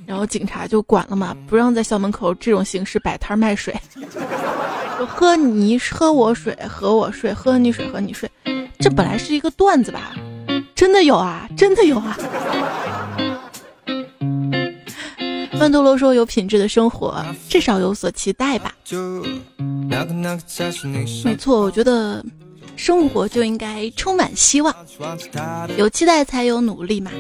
[0.06, 3.74] 然后警察就管了嘛，不让在校门口这种形式摆摊卖水。
[5.08, 8.30] 喝你喝我水，喝我睡，喝你水，喝你睡。
[8.82, 10.14] 这本来是一个段子吧？
[10.76, 12.18] 真的有啊，真的有啊。
[15.58, 18.76] 曼陀罗说：“有品质的生活，至少有所期待吧。”
[21.24, 22.22] 没错，我觉得。
[22.82, 24.76] 生活就应该充满希望，
[25.78, 27.12] 有期待才有努力嘛。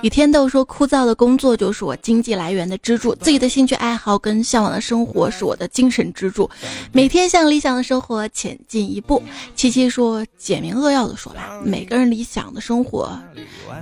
[0.00, 6.48] 雨天豆说：“枯燥的工作就是我经济来源的支柱，自己的兴趣爱好跟向往的生活是我的精神支柱，
[6.92, 9.22] 每天向理想的生活前进一步。”
[9.54, 13.20] 七七说：“简明扼要的说吧，每个人理想的生活，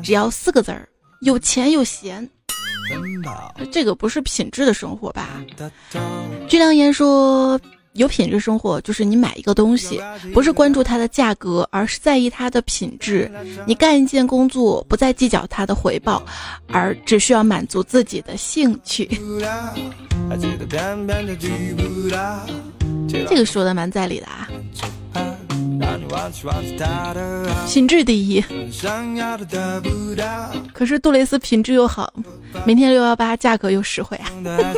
[0.02, 0.88] 只要四个字儿：
[1.20, 2.28] 有钱有闲。
[3.70, 5.40] 这个不是品质的生活吧？”
[6.50, 7.60] 居良言说。
[7.94, 10.00] 有品质生活就是你买一个东西，
[10.32, 13.30] 不是关注它的价格，而是在意它的品质。
[13.66, 16.20] 你干一件工作，不再计较它的回报，
[16.66, 19.08] 而只需要满足自己的兴趣。
[23.08, 24.48] 这个说的蛮在理的啊。
[27.68, 28.42] 品质第一。
[30.72, 32.12] 可是杜蕾斯品质又好，
[32.66, 34.26] 明天六幺八价格又实惠啊。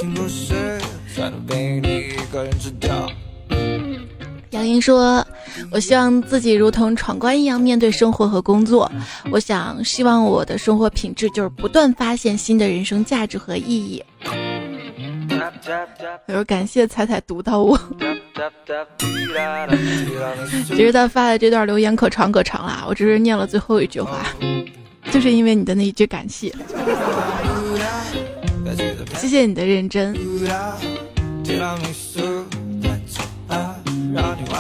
[4.57, 5.25] 杨英说
[5.71, 8.91] ：“我希望自己如同闯关一样面对生活和工作。
[9.31, 14.03] 我想，希望我的生活品质就是不断发现新的人生价值和意义。”
[15.29, 17.79] 他说：“感谢彩彩读到我。
[20.67, 24.27] 其实他发的这段留言可长可长了，我只是念了最后一句话，
[25.11, 26.51] 就是因为你的那一句感谢。
[29.19, 30.17] 谢谢你的认真。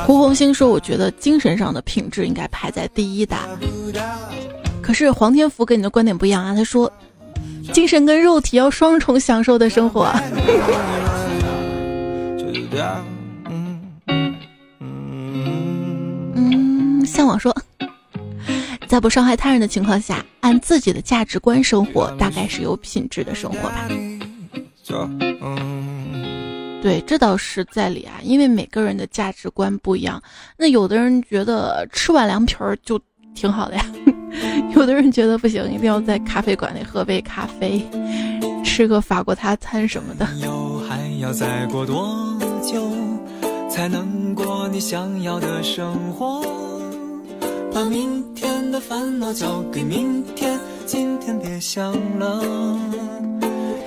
[0.06, 3.36] 胡红星说：“我觉得精神上的品质应该排在第一的。”
[4.80, 6.90] 可是黄天福跟你的观点不一样啊，他说
[7.74, 10.04] ：“精神跟肉体要双重享受的生活。
[16.36, 17.52] ”嗯，向往说，
[18.86, 23.88] 在不伤害他人的情况下，按自己的价值观生活，大概是有品质的生活吧。
[26.86, 30.22] 对，这倒是在理啊，因为每个人的价值观不一样。
[30.56, 32.96] 那有的人觉得吃碗凉皮儿就
[33.34, 33.84] 挺好的呀，
[34.76, 37.84] 有的人觉得不行，一定要在咖啡馆里喝杯咖啡，
[38.64, 40.24] 吃个法国大餐什么的。
[40.88, 42.88] 还要再过多久
[43.68, 46.40] 才能过你想要的生活？
[47.74, 52.78] 把明天的烦恼交给明天，今天别想了。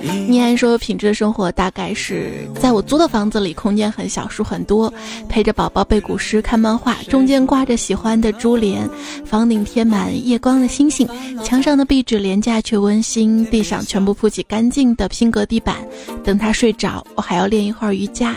[0.02, 4.92] 你还说品质的生活大概是在我租的房子里，空间很小，书很多，
[5.28, 8.88] 陪着宝宝背古诗、看漫画，中间挂着喜欢的珠帘，
[9.24, 11.08] 房顶贴满夜光的星星，
[11.44, 15.76] 墙上的壁纸廉价却温馨，地上全部铺起干净的拼格地板。
[16.24, 18.36] 等他睡着，我还要练一会儿瑜伽。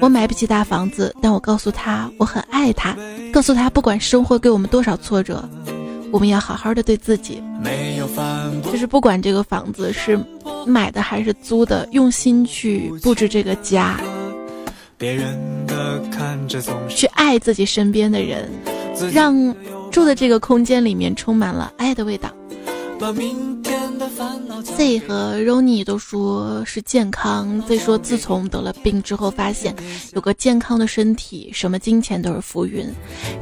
[0.00, 2.96] 我买不起大房子，但我告诉他我很爱他，
[3.32, 5.48] 告诉他不管生活给我们多少挫折。
[6.12, 7.40] 我们要好好的对自己，
[8.64, 10.18] 就是不管这个房子是
[10.66, 14.00] 买的还是租的，用心去布置这个家，
[16.88, 18.50] 去爱自己身边的人，
[19.12, 19.54] 让
[19.90, 22.30] 住的这个空间里面充满了爱的味道。
[24.62, 27.58] Z 和 Rony 都说是健康。
[27.62, 29.74] Z 说自从得了病之后，发现
[30.12, 32.86] 有个健康的身体，什么金钱都是浮云。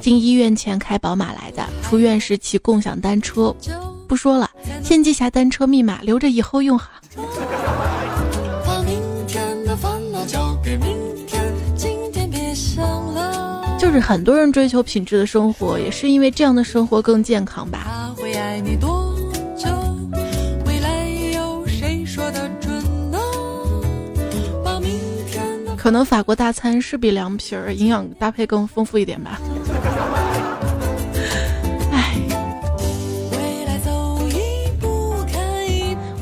[0.01, 3.55] 进医院前开宝马来的，出院时骑共享单车。
[4.07, 4.49] 不说了，
[4.83, 6.79] 先记下单车密码，留着以后用
[8.65, 10.97] 把明天的烦恼交给明
[11.27, 11.43] 天，
[11.77, 13.77] 今天别想了。
[13.79, 18.15] 就是很多人追求品质的生活，也是因为这样的生活更健康吧。
[25.77, 29.41] 可能法国大餐是比凉皮儿营养搭配更丰富一点吧。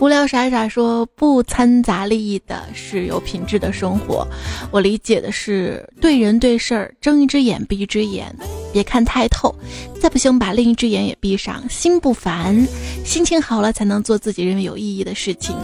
[0.06, 4.24] 无聊傻傻说不掺杂利益的是有品质的生活，
[4.70, 8.32] 我理解的是对人对事儿睁一只眼闭一只眼，
[8.72, 9.52] 别看太透，
[10.00, 12.64] 再不行把另一只眼也闭上，心不烦，
[13.04, 15.56] 心情好了才能做自己认为有意义的事情，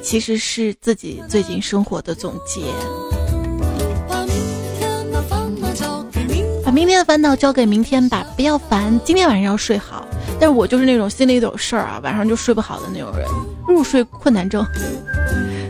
[0.00, 2.62] 其实是自己最近生活的总结。
[6.74, 10.04] 明天的烦恼交给明天吧，不要烦，今天晚上要睡好。
[10.40, 13.24] 但是我就是那种心里有事儿啊，晚上就睡不好的那种人，
[13.68, 14.66] 入睡困难症。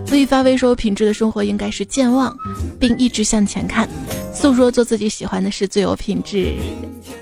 [0.06, 2.34] 所以发微说，品质的生活应该是健忘，
[2.80, 3.86] 并一直向前看，
[4.32, 6.54] 诉说做自己喜欢的事最有品质，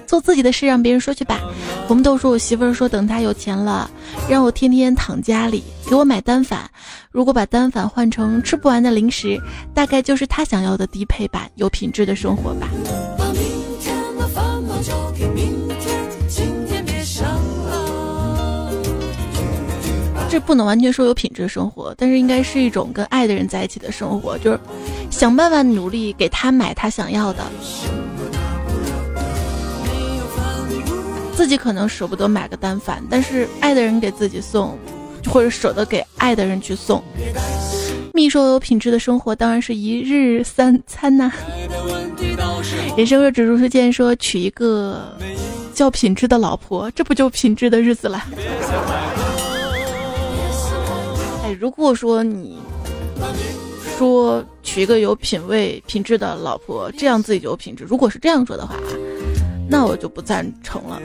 [0.07, 1.41] 做自己的事让别人说去吧。
[1.89, 3.91] 红豆说，我媳妇儿说等她有钱了，
[4.29, 6.71] 让我天天躺家里，给我买单反。
[7.11, 9.41] 如果把单反换成吃不完的零食，
[9.75, 12.69] 大概就是她想要的低配版有品质的生活吧。
[20.33, 24.59] 这不能完全说有品质的生活，但是应该是一种跟爱的人在一起的生活，就是
[25.11, 27.45] 想办法努力给他买他想要的，
[31.37, 34.75] 自己可能舍不得买个单反，但是爱的人给自己送，
[35.27, 37.05] 或者舍得给爱的人去送。
[38.15, 41.31] 蜜说有品质的生活当然是一日三餐呐。
[42.97, 45.15] 人生若只如初见，说娶一个
[45.75, 48.25] 叫品质的老婆，这不就品质的日子了？
[51.61, 52.59] 如果说你
[53.97, 57.85] 说娶一个有品位、品质的老婆，这样自己就有品质。
[57.85, 58.75] 如果是这样说的话，
[59.69, 61.01] 那我就不赞成了。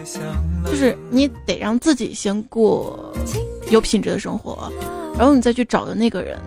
[0.66, 3.14] 就是你得让自己先过
[3.70, 4.72] 有品质的生活，
[5.18, 6.40] 然后你再去找的那个人，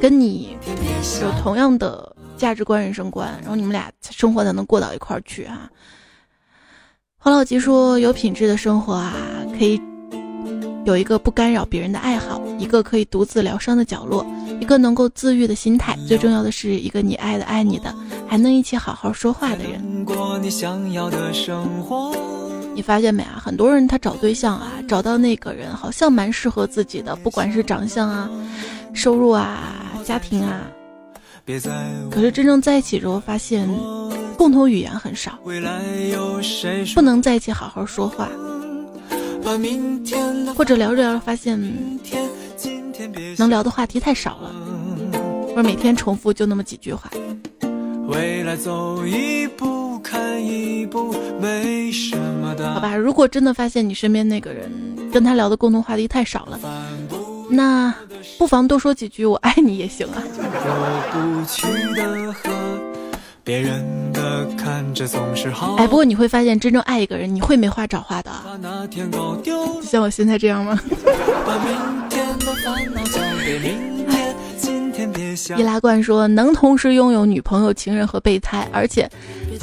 [0.00, 0.56] 跟你
[1.22, 5.70] 有同样的价值观、人生观，然后你们俩生活才能过到一块儿去啊。
[7.16, 9.14] 黄老吉说：“有品质的生活啊，
[9.58, 9.80] 可以。”
[10.86, 14.24] 有一个不干扰别人的爱好，一个可以独自疗伤的角落，
[14.60, 17.92] 一个能够自愈的心态，最重要的是一个你爱的爱你的，
[18.28, 19.82] 还能一起好好说话的人。
[22.72, 23.42] 你发现没啊？
[23.42, 28.30] 很多人他找对象啊，找到那个人好像蛮适合自己的，不管是长相啊、
[28.92, 29.74] 收入啊、
[30.04, 30.60] 家庭啊，
[32.12, 33.68] 可是真正在一起之后，发现
[34.38, 35.36] 共同语言很少，
[36.94, 38.28] 不能在一起好好说话。
[40.54, 41.56] 或者聊着聊着发现，
[43.38, 44.50] 能聊的话题太少了，
[45.48, 47.08] 或者每天重复就那么几句话。
[52.74, 54.70] 好吧，如果真的发现你身边那个人
[55.12, 56.58] 跟他聊的共同话题太少了，
[57.48, 57.94] 那
[58.38, 60.22] 不妨多说几句“我爱你”也行啊。
[65.78, 68.30] 哎，不过你会发现，真正爱一个人，你会没话找话的。
[69.82, 70.78] 像我现在这样吗？
[75.56, 79.08] 易拉罐说，能同时拥有女朋友、情人和备胎，而且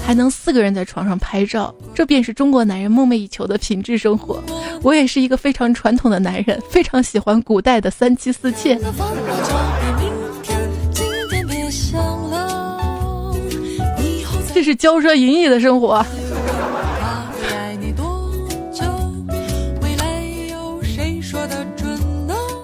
[0.05, 4.41] 还能四个人在床上拍照，这便是中国男人梦寐以求的品质生活。
[4.81, 8.79] 我也是一个非常传统的男人，非常喜欢古代的三妻四妾。
[14.53, 16.05] 这是骄奢淫逸的生活。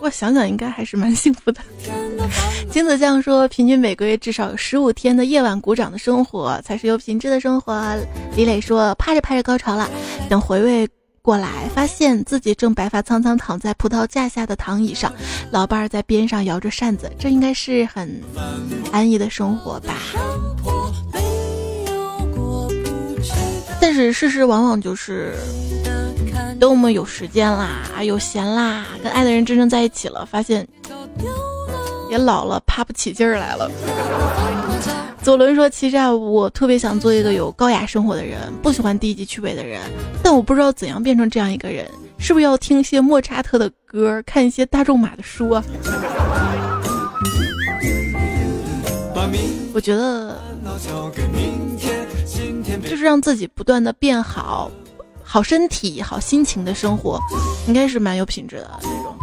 [0.01, 1.61] 我想想，应该还是蛮幸福的。
[2.71, 7.95] 金子酱说，平均每个月至少有十五天的夜晚鼓掌的生活，才是有品质的生活。
[8.35, 9.89] 李磊说，趴着趴着高潮了，
[10.29, 10.87] 等回味
[11.21, 15.11] 过来，发现自己正白发苍苍躺在葡萄架下的躺椅上，
[15.51, 18.21] 老伴儿在边上摇着扇子，这应该是很
[18.91, 19.95] 安逸的生活吧。
[23.99, 25.33] 是事实往往就是，
[26.57, 30.65] 等我们有时间啦、有闲啦，跟爱的人真正在一起了，发现
[32.09, 33.69] 也老了，爬不起劲儿来了。
[35.21, 39.81] 左轮说：“其实啊，我特别想做一个有高雅生活的人，不喜欢低级趣味的人，
[40.23, 41.85] 但我不知道怎样变成这样一个人，
[42.17, 45.61] 是不是要听一些莫扎特的歌，看一些大众马的书啊？”
[49.73, 50.39] 我觉得。
[52.81, 54.69] 就是让自己不断的变好，
[55.23, 57.19] 好身体、好心情的生活，
[57.67, 59.15] 应该是蛮有品质的那种。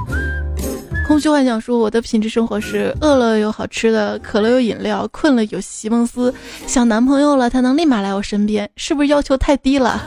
[1.06, 6.34] 空虚幻想说：“我的品质生活是饿了有好吃的，渴了有饮料，困了有席梦思，
[6.66, 10.02] 想男朋友了他能立马来我身边，是不是要求太低了？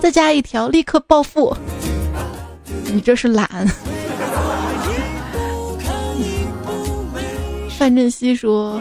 [0.00, 1.52] 再加一条，立刻暴富。
[2.84, 3.48] 你这是懒。”
[7.76, 8.80] 范振西说：“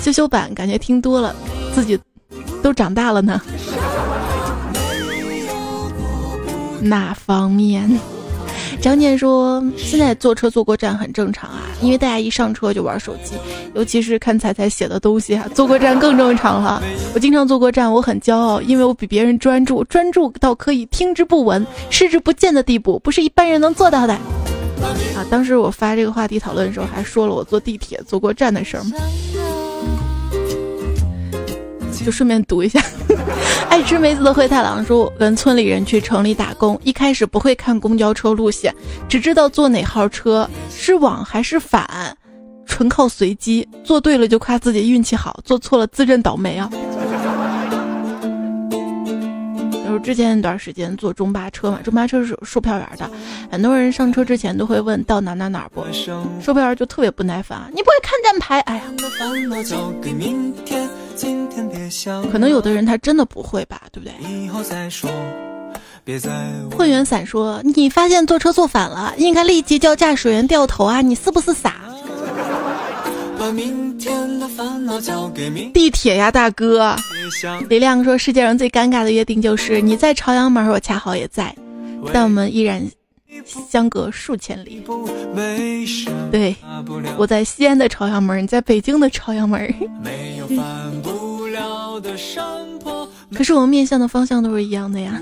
[0.00, 1.36] 修修版感觉听多了，
[1.74, 1.98] 自己
[2.62, 3.42] 都长大了呢。”
[6.80, 7.98] 哪方面？
[8.80, 13.34] 张念说：“现在坐车坐过站很正常啊，因为大家一上车就玩手机，
[13.74, 15.48] 尤其是看彩彩写的东西啊。
[15.54, 16.82] 坐过站更正常了。
[17.14, 24.14] 我经常坐过站，我很骄傲，因为我比别人专注，专注到可以听之不闻、视之不见的地步，不是一般人能做到的。”
[25.14, 28.82] 啊，当时我发这个话题讨论的时候，还说了我坐地铁坐过站的事儿
[31.92, 32.82] 就顺便读一下。
[33.68, 38.74] 爱吃梅子的灰太狼说：“我跟村里人去城里打工，一开始不会看公交车路线，
[39.08, 42.14] 只知道坐哪号车是往还是反，
[42.66, 43.66] 纯靠随机。
[43.82, 46.70] 坐对了就夸自己运气好，坐错了自认倒霉啊。”
[49.86, 53.10] 就是之前一段时间坐中巴车嘛，中巴车是有售票员的，
[53.50, 58.60] 很多人上车之前都会问到哪哪哪不，售票员就特别不耐烦，你不会看站牌？
[58.60, 58.82] 哎呀。
[62.30, 64.14] 可能有的人他真的不会吧，对不对？
[66.76, 71.00] 混元伞说：“你发现坐车坐反了，应该立即叫驾驶员掉头啊！
[71.00, 71.76] 你是不是傻？”
[75.72, 76.96] 地铁呀，大哥。
[77.68, 81.54] 李亮说：“世界上最尴尬的约定就是你在朝阳门，我恰好也在，
[82.12, 82.84] 但我们依然
[83.70, 84.82] 相隔数千里。”
[86.30, 86.54] 对，
[87.16, 89.74] 我在西安的朝阳门，你在北京的朝阳门。
[93.34, 95.20] 可是我们面向的方向都是一样的呀。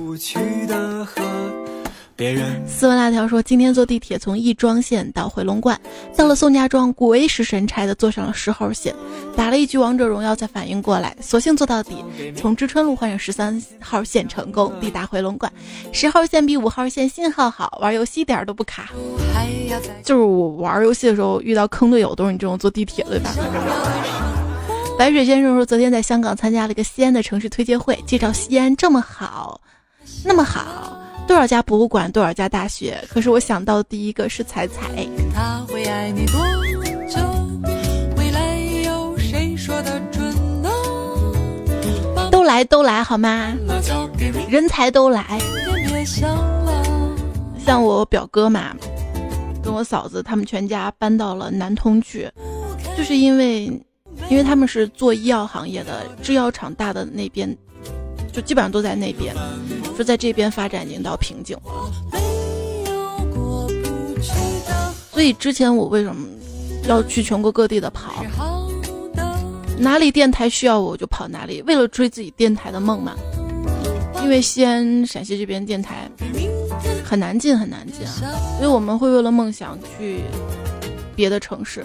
[2.67, 5.81] 斯文辣条说：“今天坐地铁从亦庄线到回龙观，
[6.15, 8.95] 到了宋家庄，鬼使神差的坐上了十号线，
[9.35, 12.05] 打了一局王者荣耀才反应过来，索性坐到底，
[12.37, 15.51] 从知春路换上十三号线成功抵达回龙观。
[15.93, 18.91] 十号线比五号线信号好，玩游戏一点都不卡。
[20.05, 23.31] 就是我玩游戏的时候遇到坑队友都是你这种坐地铁对吧？”
[24.99, 29.59] 白水先生说：“昨天在香港参加了一个西安的城市推介会，介绍西安这么好，
[30.23, 30.99] 那么好。”
[31.31, 33.01] 多少家博物馆，多少家大学？
[33.09, 34.91] 可是我想到的第一个是彩彩。
[42.33, 43.55] 都来都来好吗？
[44.49, 45.39] 人才都来。
[47.65, 48.75] 像我表哥嘛，
[49.63, 52.29] 跟我嫂子他们全家搬到了南通去，
[52.99, 53.67] 就是因为，
[54.29, 57.57] 因为他们是做医药行业的，制药厂大的那边。
[58.33, 59.35] 就基本上都在那边，
[60.01, 61.71] 说在这边发展已经到瓶颈了。
[65.13, 66.27] 所以之前我为什么
[66.89, 68.25] 要去全国各地的跑？
[69.79, 73.15] 哪里电台需要我我就跑哪里，为了追自己电台的梦嘛。
[74.23, 76.11] 因为西安、陕西这边电台
[77.05, 78.13] 很难进，很难进啊，
[78.57, 80.23] 所以我们会为了梦想去
[81.15, 81.85] 别的城市。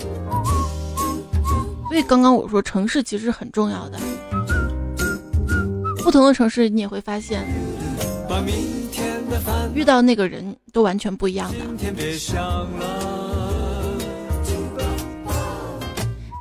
[1.89, 3.99] 所以刚刚我说城市其实很重要的。
[6.03, 7.43] 不同的城市，你也会发现，
[9.73, 11.57] 遇到那个人都完全不一样的。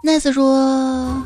[0.02, 1.22] Nice 说：“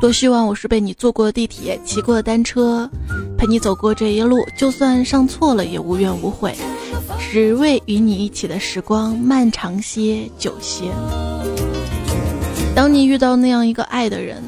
[0.00, 2.88] 多希望我是被你坐过的地铁，骑过的单车，
[3.36, 6.54] 陪你走过这一路，就算上错了也无怨无悔，
[7.18, 10.90] 只为与你一起的时光漫长些、久些。
[12.74, 14.42] 当你遇到那样一个爱的人。”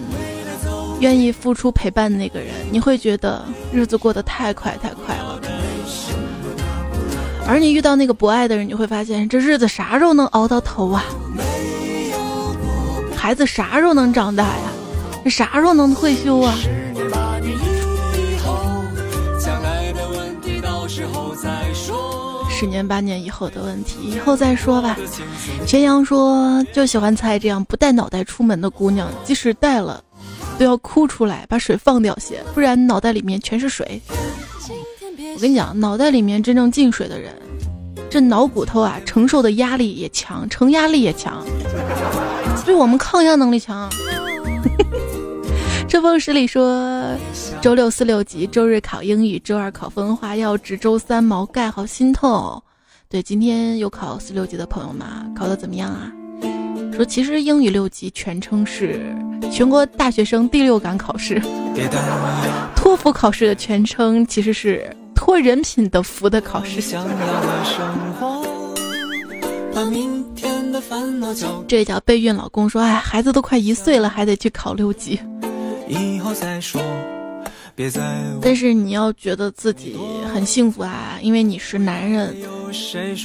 [1.01, 5.28] 愿意付出陪伴的那个人，你会觉得日子过得太快太快了。
[7.49, 11.03] 而你遇到那个不爱的人，你会发现这日子啥时候能熬到头啊？
[13.17, 14.71] 孩子啥时候能长大呀？
[15.25, 16.55] 这啥时候能退休啊？
[22.51, 24.99] 十年八年以后的问题，以后再说吧。
[25.67, 30.05] 全阳说就喜欢猜这样不带脑袋出门的姑娘，即使带了。
[30.59, 34.03] 都要哭出来，把水放掉些，不然脑袋里面全是水。
[35.35, 37.33] 我跟你讲，脑袋里面真正进水的人，
[38.11, 41.45] 这脑骨头啊，承受的压力也强，承压力也强，
[42.65, 43.89] 对我们抗压能力强。
[45.89, 47.17] 春风十里说，
[47.63, 52.63] 周六四六级，周日考英语，周二考分化，要值周三毛概，好心痛。
[53.09, 56.13] 对，今天有考四六级的朋友们，考的怎么样啊？
[56.95, 59.01] 说其实英语六级全称是
[59.53, 61.41] 全国大学生第六感考试，
[62.75, 66.81] 托福考试的全称其实是托人品的福的考试。
[71.69, 75.21] 这叫备孕老公说：“哎，孩子都快一岁了，还得去考六级。”
[75.87, 76.83] 以后再说。
[78.43, 79.97] 但是你要觉得自己
[80.33, 82.35] 很幸福啊，因为你是男人，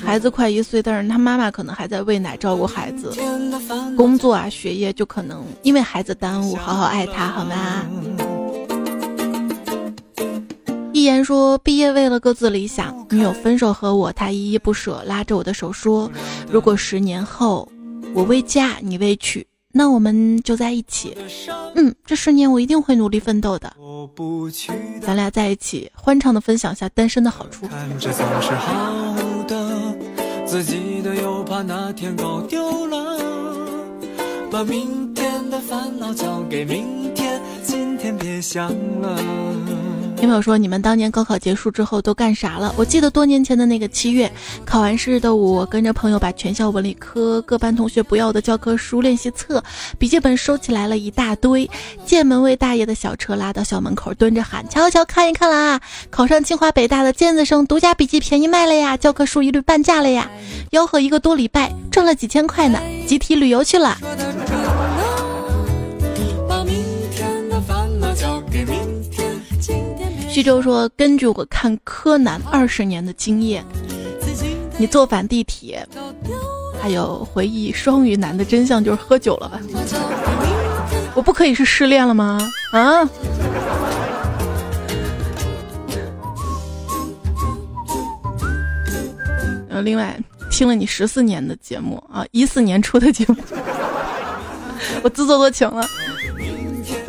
[0.03, 3.11] 孩子快一岁，但是他妈妈可能还在喂奶照顾孩子，
[3.97, 7.83] 工作啊学业就可能因为孩子耽误，好好爱他好吗？
[10.93, 16.09] 一言说毕业为了各自理想，女友分手和我，他依依不舍，拉着我的手说，
[16.47, 17.67] 如果十年后
[18.13, 19.45] 我未嫁你未娶。
[19.75, 21.17] 那我们就在一起，
[21.73, 23.73] 嗯，这十年我一定会努力奋斗的。
[25.01, 27.67] 咱俩在一起，欢畅的分享下单身的好处。
[34.51, 38.69] 把明天的烦恼交给明天，今天别想
[39.01, 39.82] 了。
[40.23, 42.73] 听朋友说，你们当年高考结束之后都干啥了？
[42.77, 44.31] 我记得多年前的那个七月，
[44.63, 49.61] 考完试的我跟着朋友把全校文理科各班同学不要的教科书、练习册、
[49.99, 51.69] 笔记本收起来了一大堆，
[52.05, 55.81] 见门卫大爷的小车拉到校门口，蹲着喊：“瞧瞧，看一看啦！
[56.09, 60.31] 考上清华北大的尖子生，独家笔记便宜卖了呀，教科书一律半价了呀！
[60.71, 63.97] 吆喝一个多礼拜，赚了几千块呢，集体旅游去了。”
[70.33, 73.63] 徐州说：“根据我看柯南二十年的经验，
[74.79, 75.87] 你坐反地铁，
[76.81, 79.61] 还有回忆双鱼男的真相就是喝酒了吧？
[81.13, 82.39] 我不可以是失恋了吗？
[82.71, 83.07] 啊？
[89.69, 90.19] 呃，另外
[90.49, 93.35] 听了你十四年的节目啊，一四年出的节目，
[95.03, 95.87] 我自作多情了。”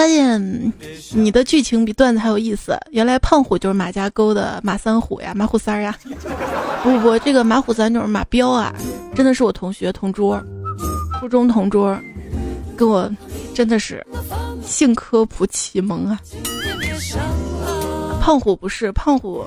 [0.05, 0.71] 发现
[1.15, 2.79] 你的剧情比段子还有意思。
[2.91, 5.97] 原来胖虎就是马家沟的马三虎呀，马虎三呀。
[6.83, 8.71] 不不，这个马虎三就是马彪啊，
[9.15, 10.39] 真的是我同学同桌，
[11.19, 11.99] 初中同桌，
[12.77, 13.11] 跟我
[13.55, 14.07] 真的是
[14.63, 16.21] 性科普启蒙啊。
[18.21, 19.43] 胖虎不是胖虎，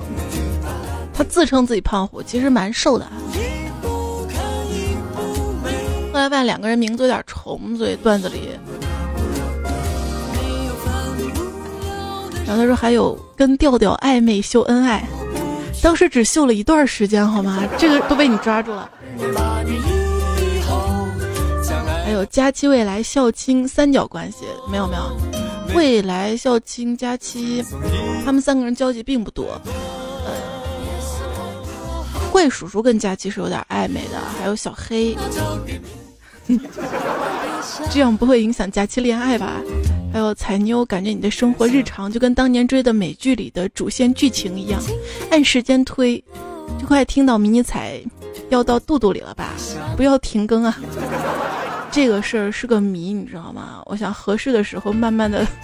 [1.14, 3.06] 他自称自己胖虎，其实蛮瘦的。
[6.12, 8.50] 后来发现两个人名字有点重，所以段子里。
[12.48, 15.06] 然后他说还有跟调调暧昧秀恩爱，
[15.82, 17.62] 当时只秀了一段时间好吗？
[17.76, 18.90] 这个都被你抓住了。
[22.04, 24.38] 还有佳期未来校青三角关系
[24.70, 27.62] 没有没有，未来校青佳期，
[28.24, 29.60] 他们三个人交集并不多。
[30.24, 30.32] 呃，
[32.32, 35.14] 怪叔叔跟佳期是有点暧昧的，还有小黑。
[37.90, 39.60] 这样不会影响假期恋爱吧？
[40.12, 44.80] 还有彩妞，感觉你的生活日常就跟当年追的美剧里的主线剧情一样，
[45.30, 46.22] 按时间推，
[46.80, 48.00] 就快听到迷你彩
[48.48, 49.52] 要到肚肚里了吧？
[49.96, 50.76] 不要停更啊！
[51.90, 53.82] 这个事儿是个谜，你知道吗？
[53.86, 55.46] 我想合适的时候慢慢的。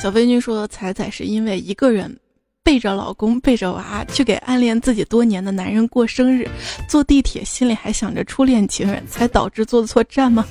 [0.00, 2.16] 小飞君说彩彩是因为一个人。
[2.62, 6.48] 背着老公背着娃去给暗恋自己多年的男人过生日，
[6.88, 10.44] 坐地铁心里还想着初恋情人，才导致坐错站吗？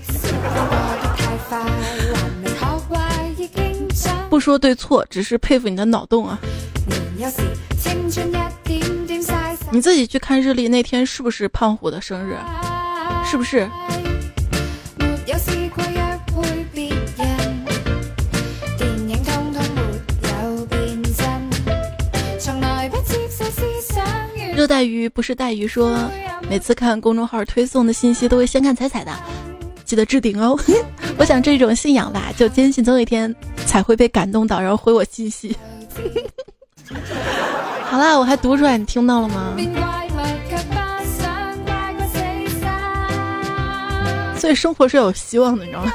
[4.30, 6.39] 不说对错，只是佩服你的脑洞啊！
[9.72, 12.36] 你自己去看日历，那天是不是胖虎的生日？
[13.24, 13.70] 是不是？
[24.60, 25.97] 热带鱼不是带鱼说，
[26.49, 29.12] 每次看公众号推送的信息都会先看彩彩的，
[29.86, 30.60] 记得置顶哦。
[31.18, 33.34] 我想这种信仰吧，就坚信总有一天
[33.66, 35.55] 才会被感动到，然后回我信息。
[37.86, 39.55] 好啦，我还读出来，你听到了吗？
[44.38, 45.93] 所以生活是有希望的，你知道吗？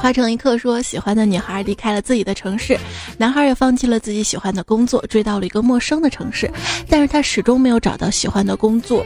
[0.00, 2.78] 花城一刻说：“喜欢的女孩离开了自己的城市，
[3.18, 6.50] 男孩也放弃了自己喜欢的工作，追到了一个陌生的城市，
[6.88, 9.04] 但是他始终没有找到喜欢的工作。”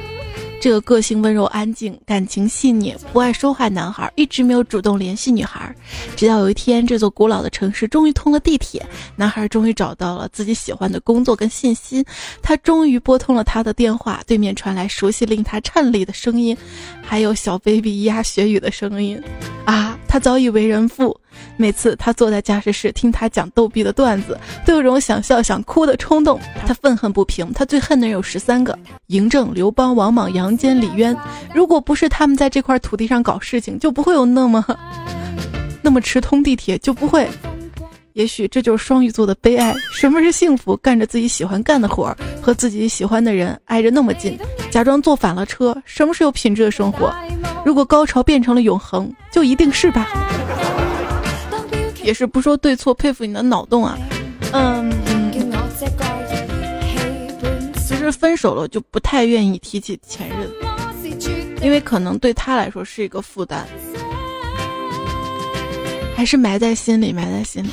[0.61, 5.75] 这个个性温柔安静、感情细腻、不爱说话男孩一直没有主动联系女孩，
[6.15, 8.81] 直到有一天，这座古老的城市终于通了地铁，
[9.17, 12.07] 男孩终于找到了自己喜欢的工作跟信息，
[12.41, 16.57] 他终于拨通了他的电话，对面传来熟悉令他颤栗的声音，
[17.03, 19.21] 还有小 baby 咿呀学语的声音，
[19.65, 21.19] 啊，他早已为人父。
[21.57, 26.39] 每次他坐在驾驶室听他讲逗比的段子，都有种想笑想哭的冲动。
[26.67, 31.17] 他愤恨不平，他最恨的人有十三个：嬴政、刘邦、王莽、杨坚、李渊。
[31.55, 34.63] 如果不是他们在这块土地上搞事情，就不会有那么
[35.81, 37.27] 那么迟通地铁，就不会
[38.15, 39.75] 也许这就是双鱼座的悲哀。
[39.93, 40.77] 什么是幸福？
[40.79, 44.39] 干着自己喜欢干的活儿，和自己喜欢的人挨着那么近，
[44.71, 45.77] 假装坐反了车。
[45.85, 47.13] 什么是有品质的生活？
[47.65, 50.09] 如果高潮变成了永恒，就一定是吧？
[52.03, 53.97] 也是不说对错，佩服你的脑洞啊。
[54.53, 54.93] 嗯，
[57.77, 60.51] 其实分手了就不太愿意提起前任，
[61.63, 63.65] 因为可能对他来说是一个负担。
[66.23, 67.69] 还是埋在心里，埋在心里。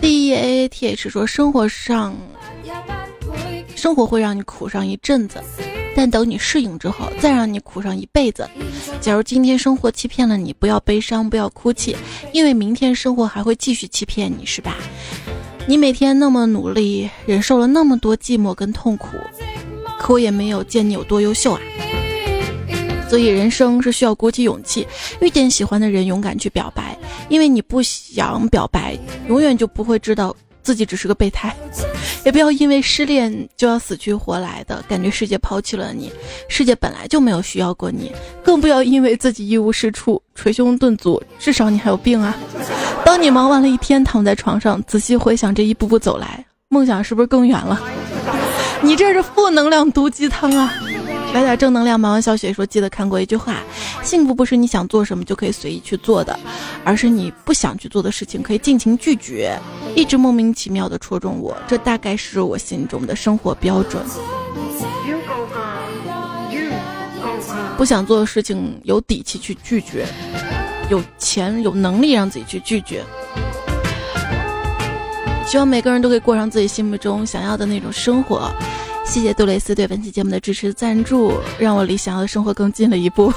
[0.00, 2.14] D E A T H 说：生活上，
[3.74, 5.42] 生活会让你苦上一阵子，
[5.96, 8.48] 但等你适应之后，再让你苦上一辈子。
[9.00, 11.96] 假如今天生活欺骗了你，不要悲伤，不要哭泣，
[12.32, 14.76] 因为明天生活还会继续欺骗你，是吧？
[15.66, 19.08] 你每天那么努力，忍受了那么多寂寞跟痛苦，
[19.98, 21.60] 可我也没有见你有多优秀啊。
[23.12, 24.88] 所以人生是需要鼓起勇气，
[25.20, 26.96] 遇见喜欢的人，勇敢去表白。
[27.28, 28.98] 因为你不想表白，
[29.28, 31.54] 永远就不会知道自己只是个备胎。
[32.24, 36.10] 也不要因为失恋就要死去活来的感觉世界抛弃了你，
[36.48, 38.10] 世界本来就没有需要过你。
[38.42, 42.34] 更不要因为自己一无是处捶胸顿足，至少你还有病啊！
[43.04, 47.78] 当你忙完了一天，躺在床上，仔细回想这一步步走来，梦想是不是更远了？
[48.80, 50.72] 你这是负能量毒鸡汤啊！
[51.32, 51.98] 来点正能量。
[51.98, 53.62] 马文小雪说：“记得看过一句话，
[54.02, 56.38] 幸福不是你想做什么就可以随意去做的，
[56.84, 59.58] 而是你不想去做的事情可以尽情拒绝。”
[59.94, 64.02] 一直莫名其妙的戳中我，这大概是我心中的生活标准。
[67.76, 70.06] 不想做的事情，有底气去拒绝，
[70.88, 73.02] 有钱有能力让自己去拒绝。
[75.46, 78.50] 希望每个人都可以过上自己心目中想要的那种生活。
[79.04, 83.32] 谢谢杜蕾斯对本期节目的支持赞助，让我离想要的生活更近了一步。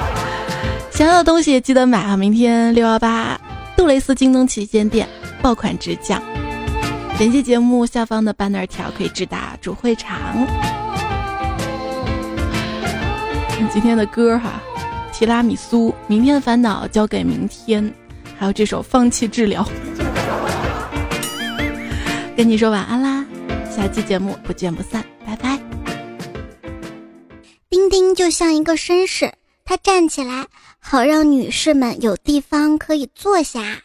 [0.90, 2.16] 想要的东西记得买啊！
[2.16, 3.38] 明天六幺八，
[3.76, 5.06] 杜蕾斯京东旗舰店
[5.42, 6.22] 爆款直降。
[7.18, 10.18] 点击节目下方的 banner 条可以直达主会场。
[13.70, 14.62] 今天的歌哈，
[15.12, 17.92] 提拉米苏，明天的烦恼交给明天，
[18.38, 19.66] 还有这首放弃治疗。
[22.34, 23.15] 跟你说晚安啦。
[23.76, 25.60] 下期节目不见不散，拜拜。
[27.68, 29.30] 丁丁就像一个绅士，
[29.66, 30.46] 他站起来，
[30.78, 33.82] 好让女士们有地方可以坐下。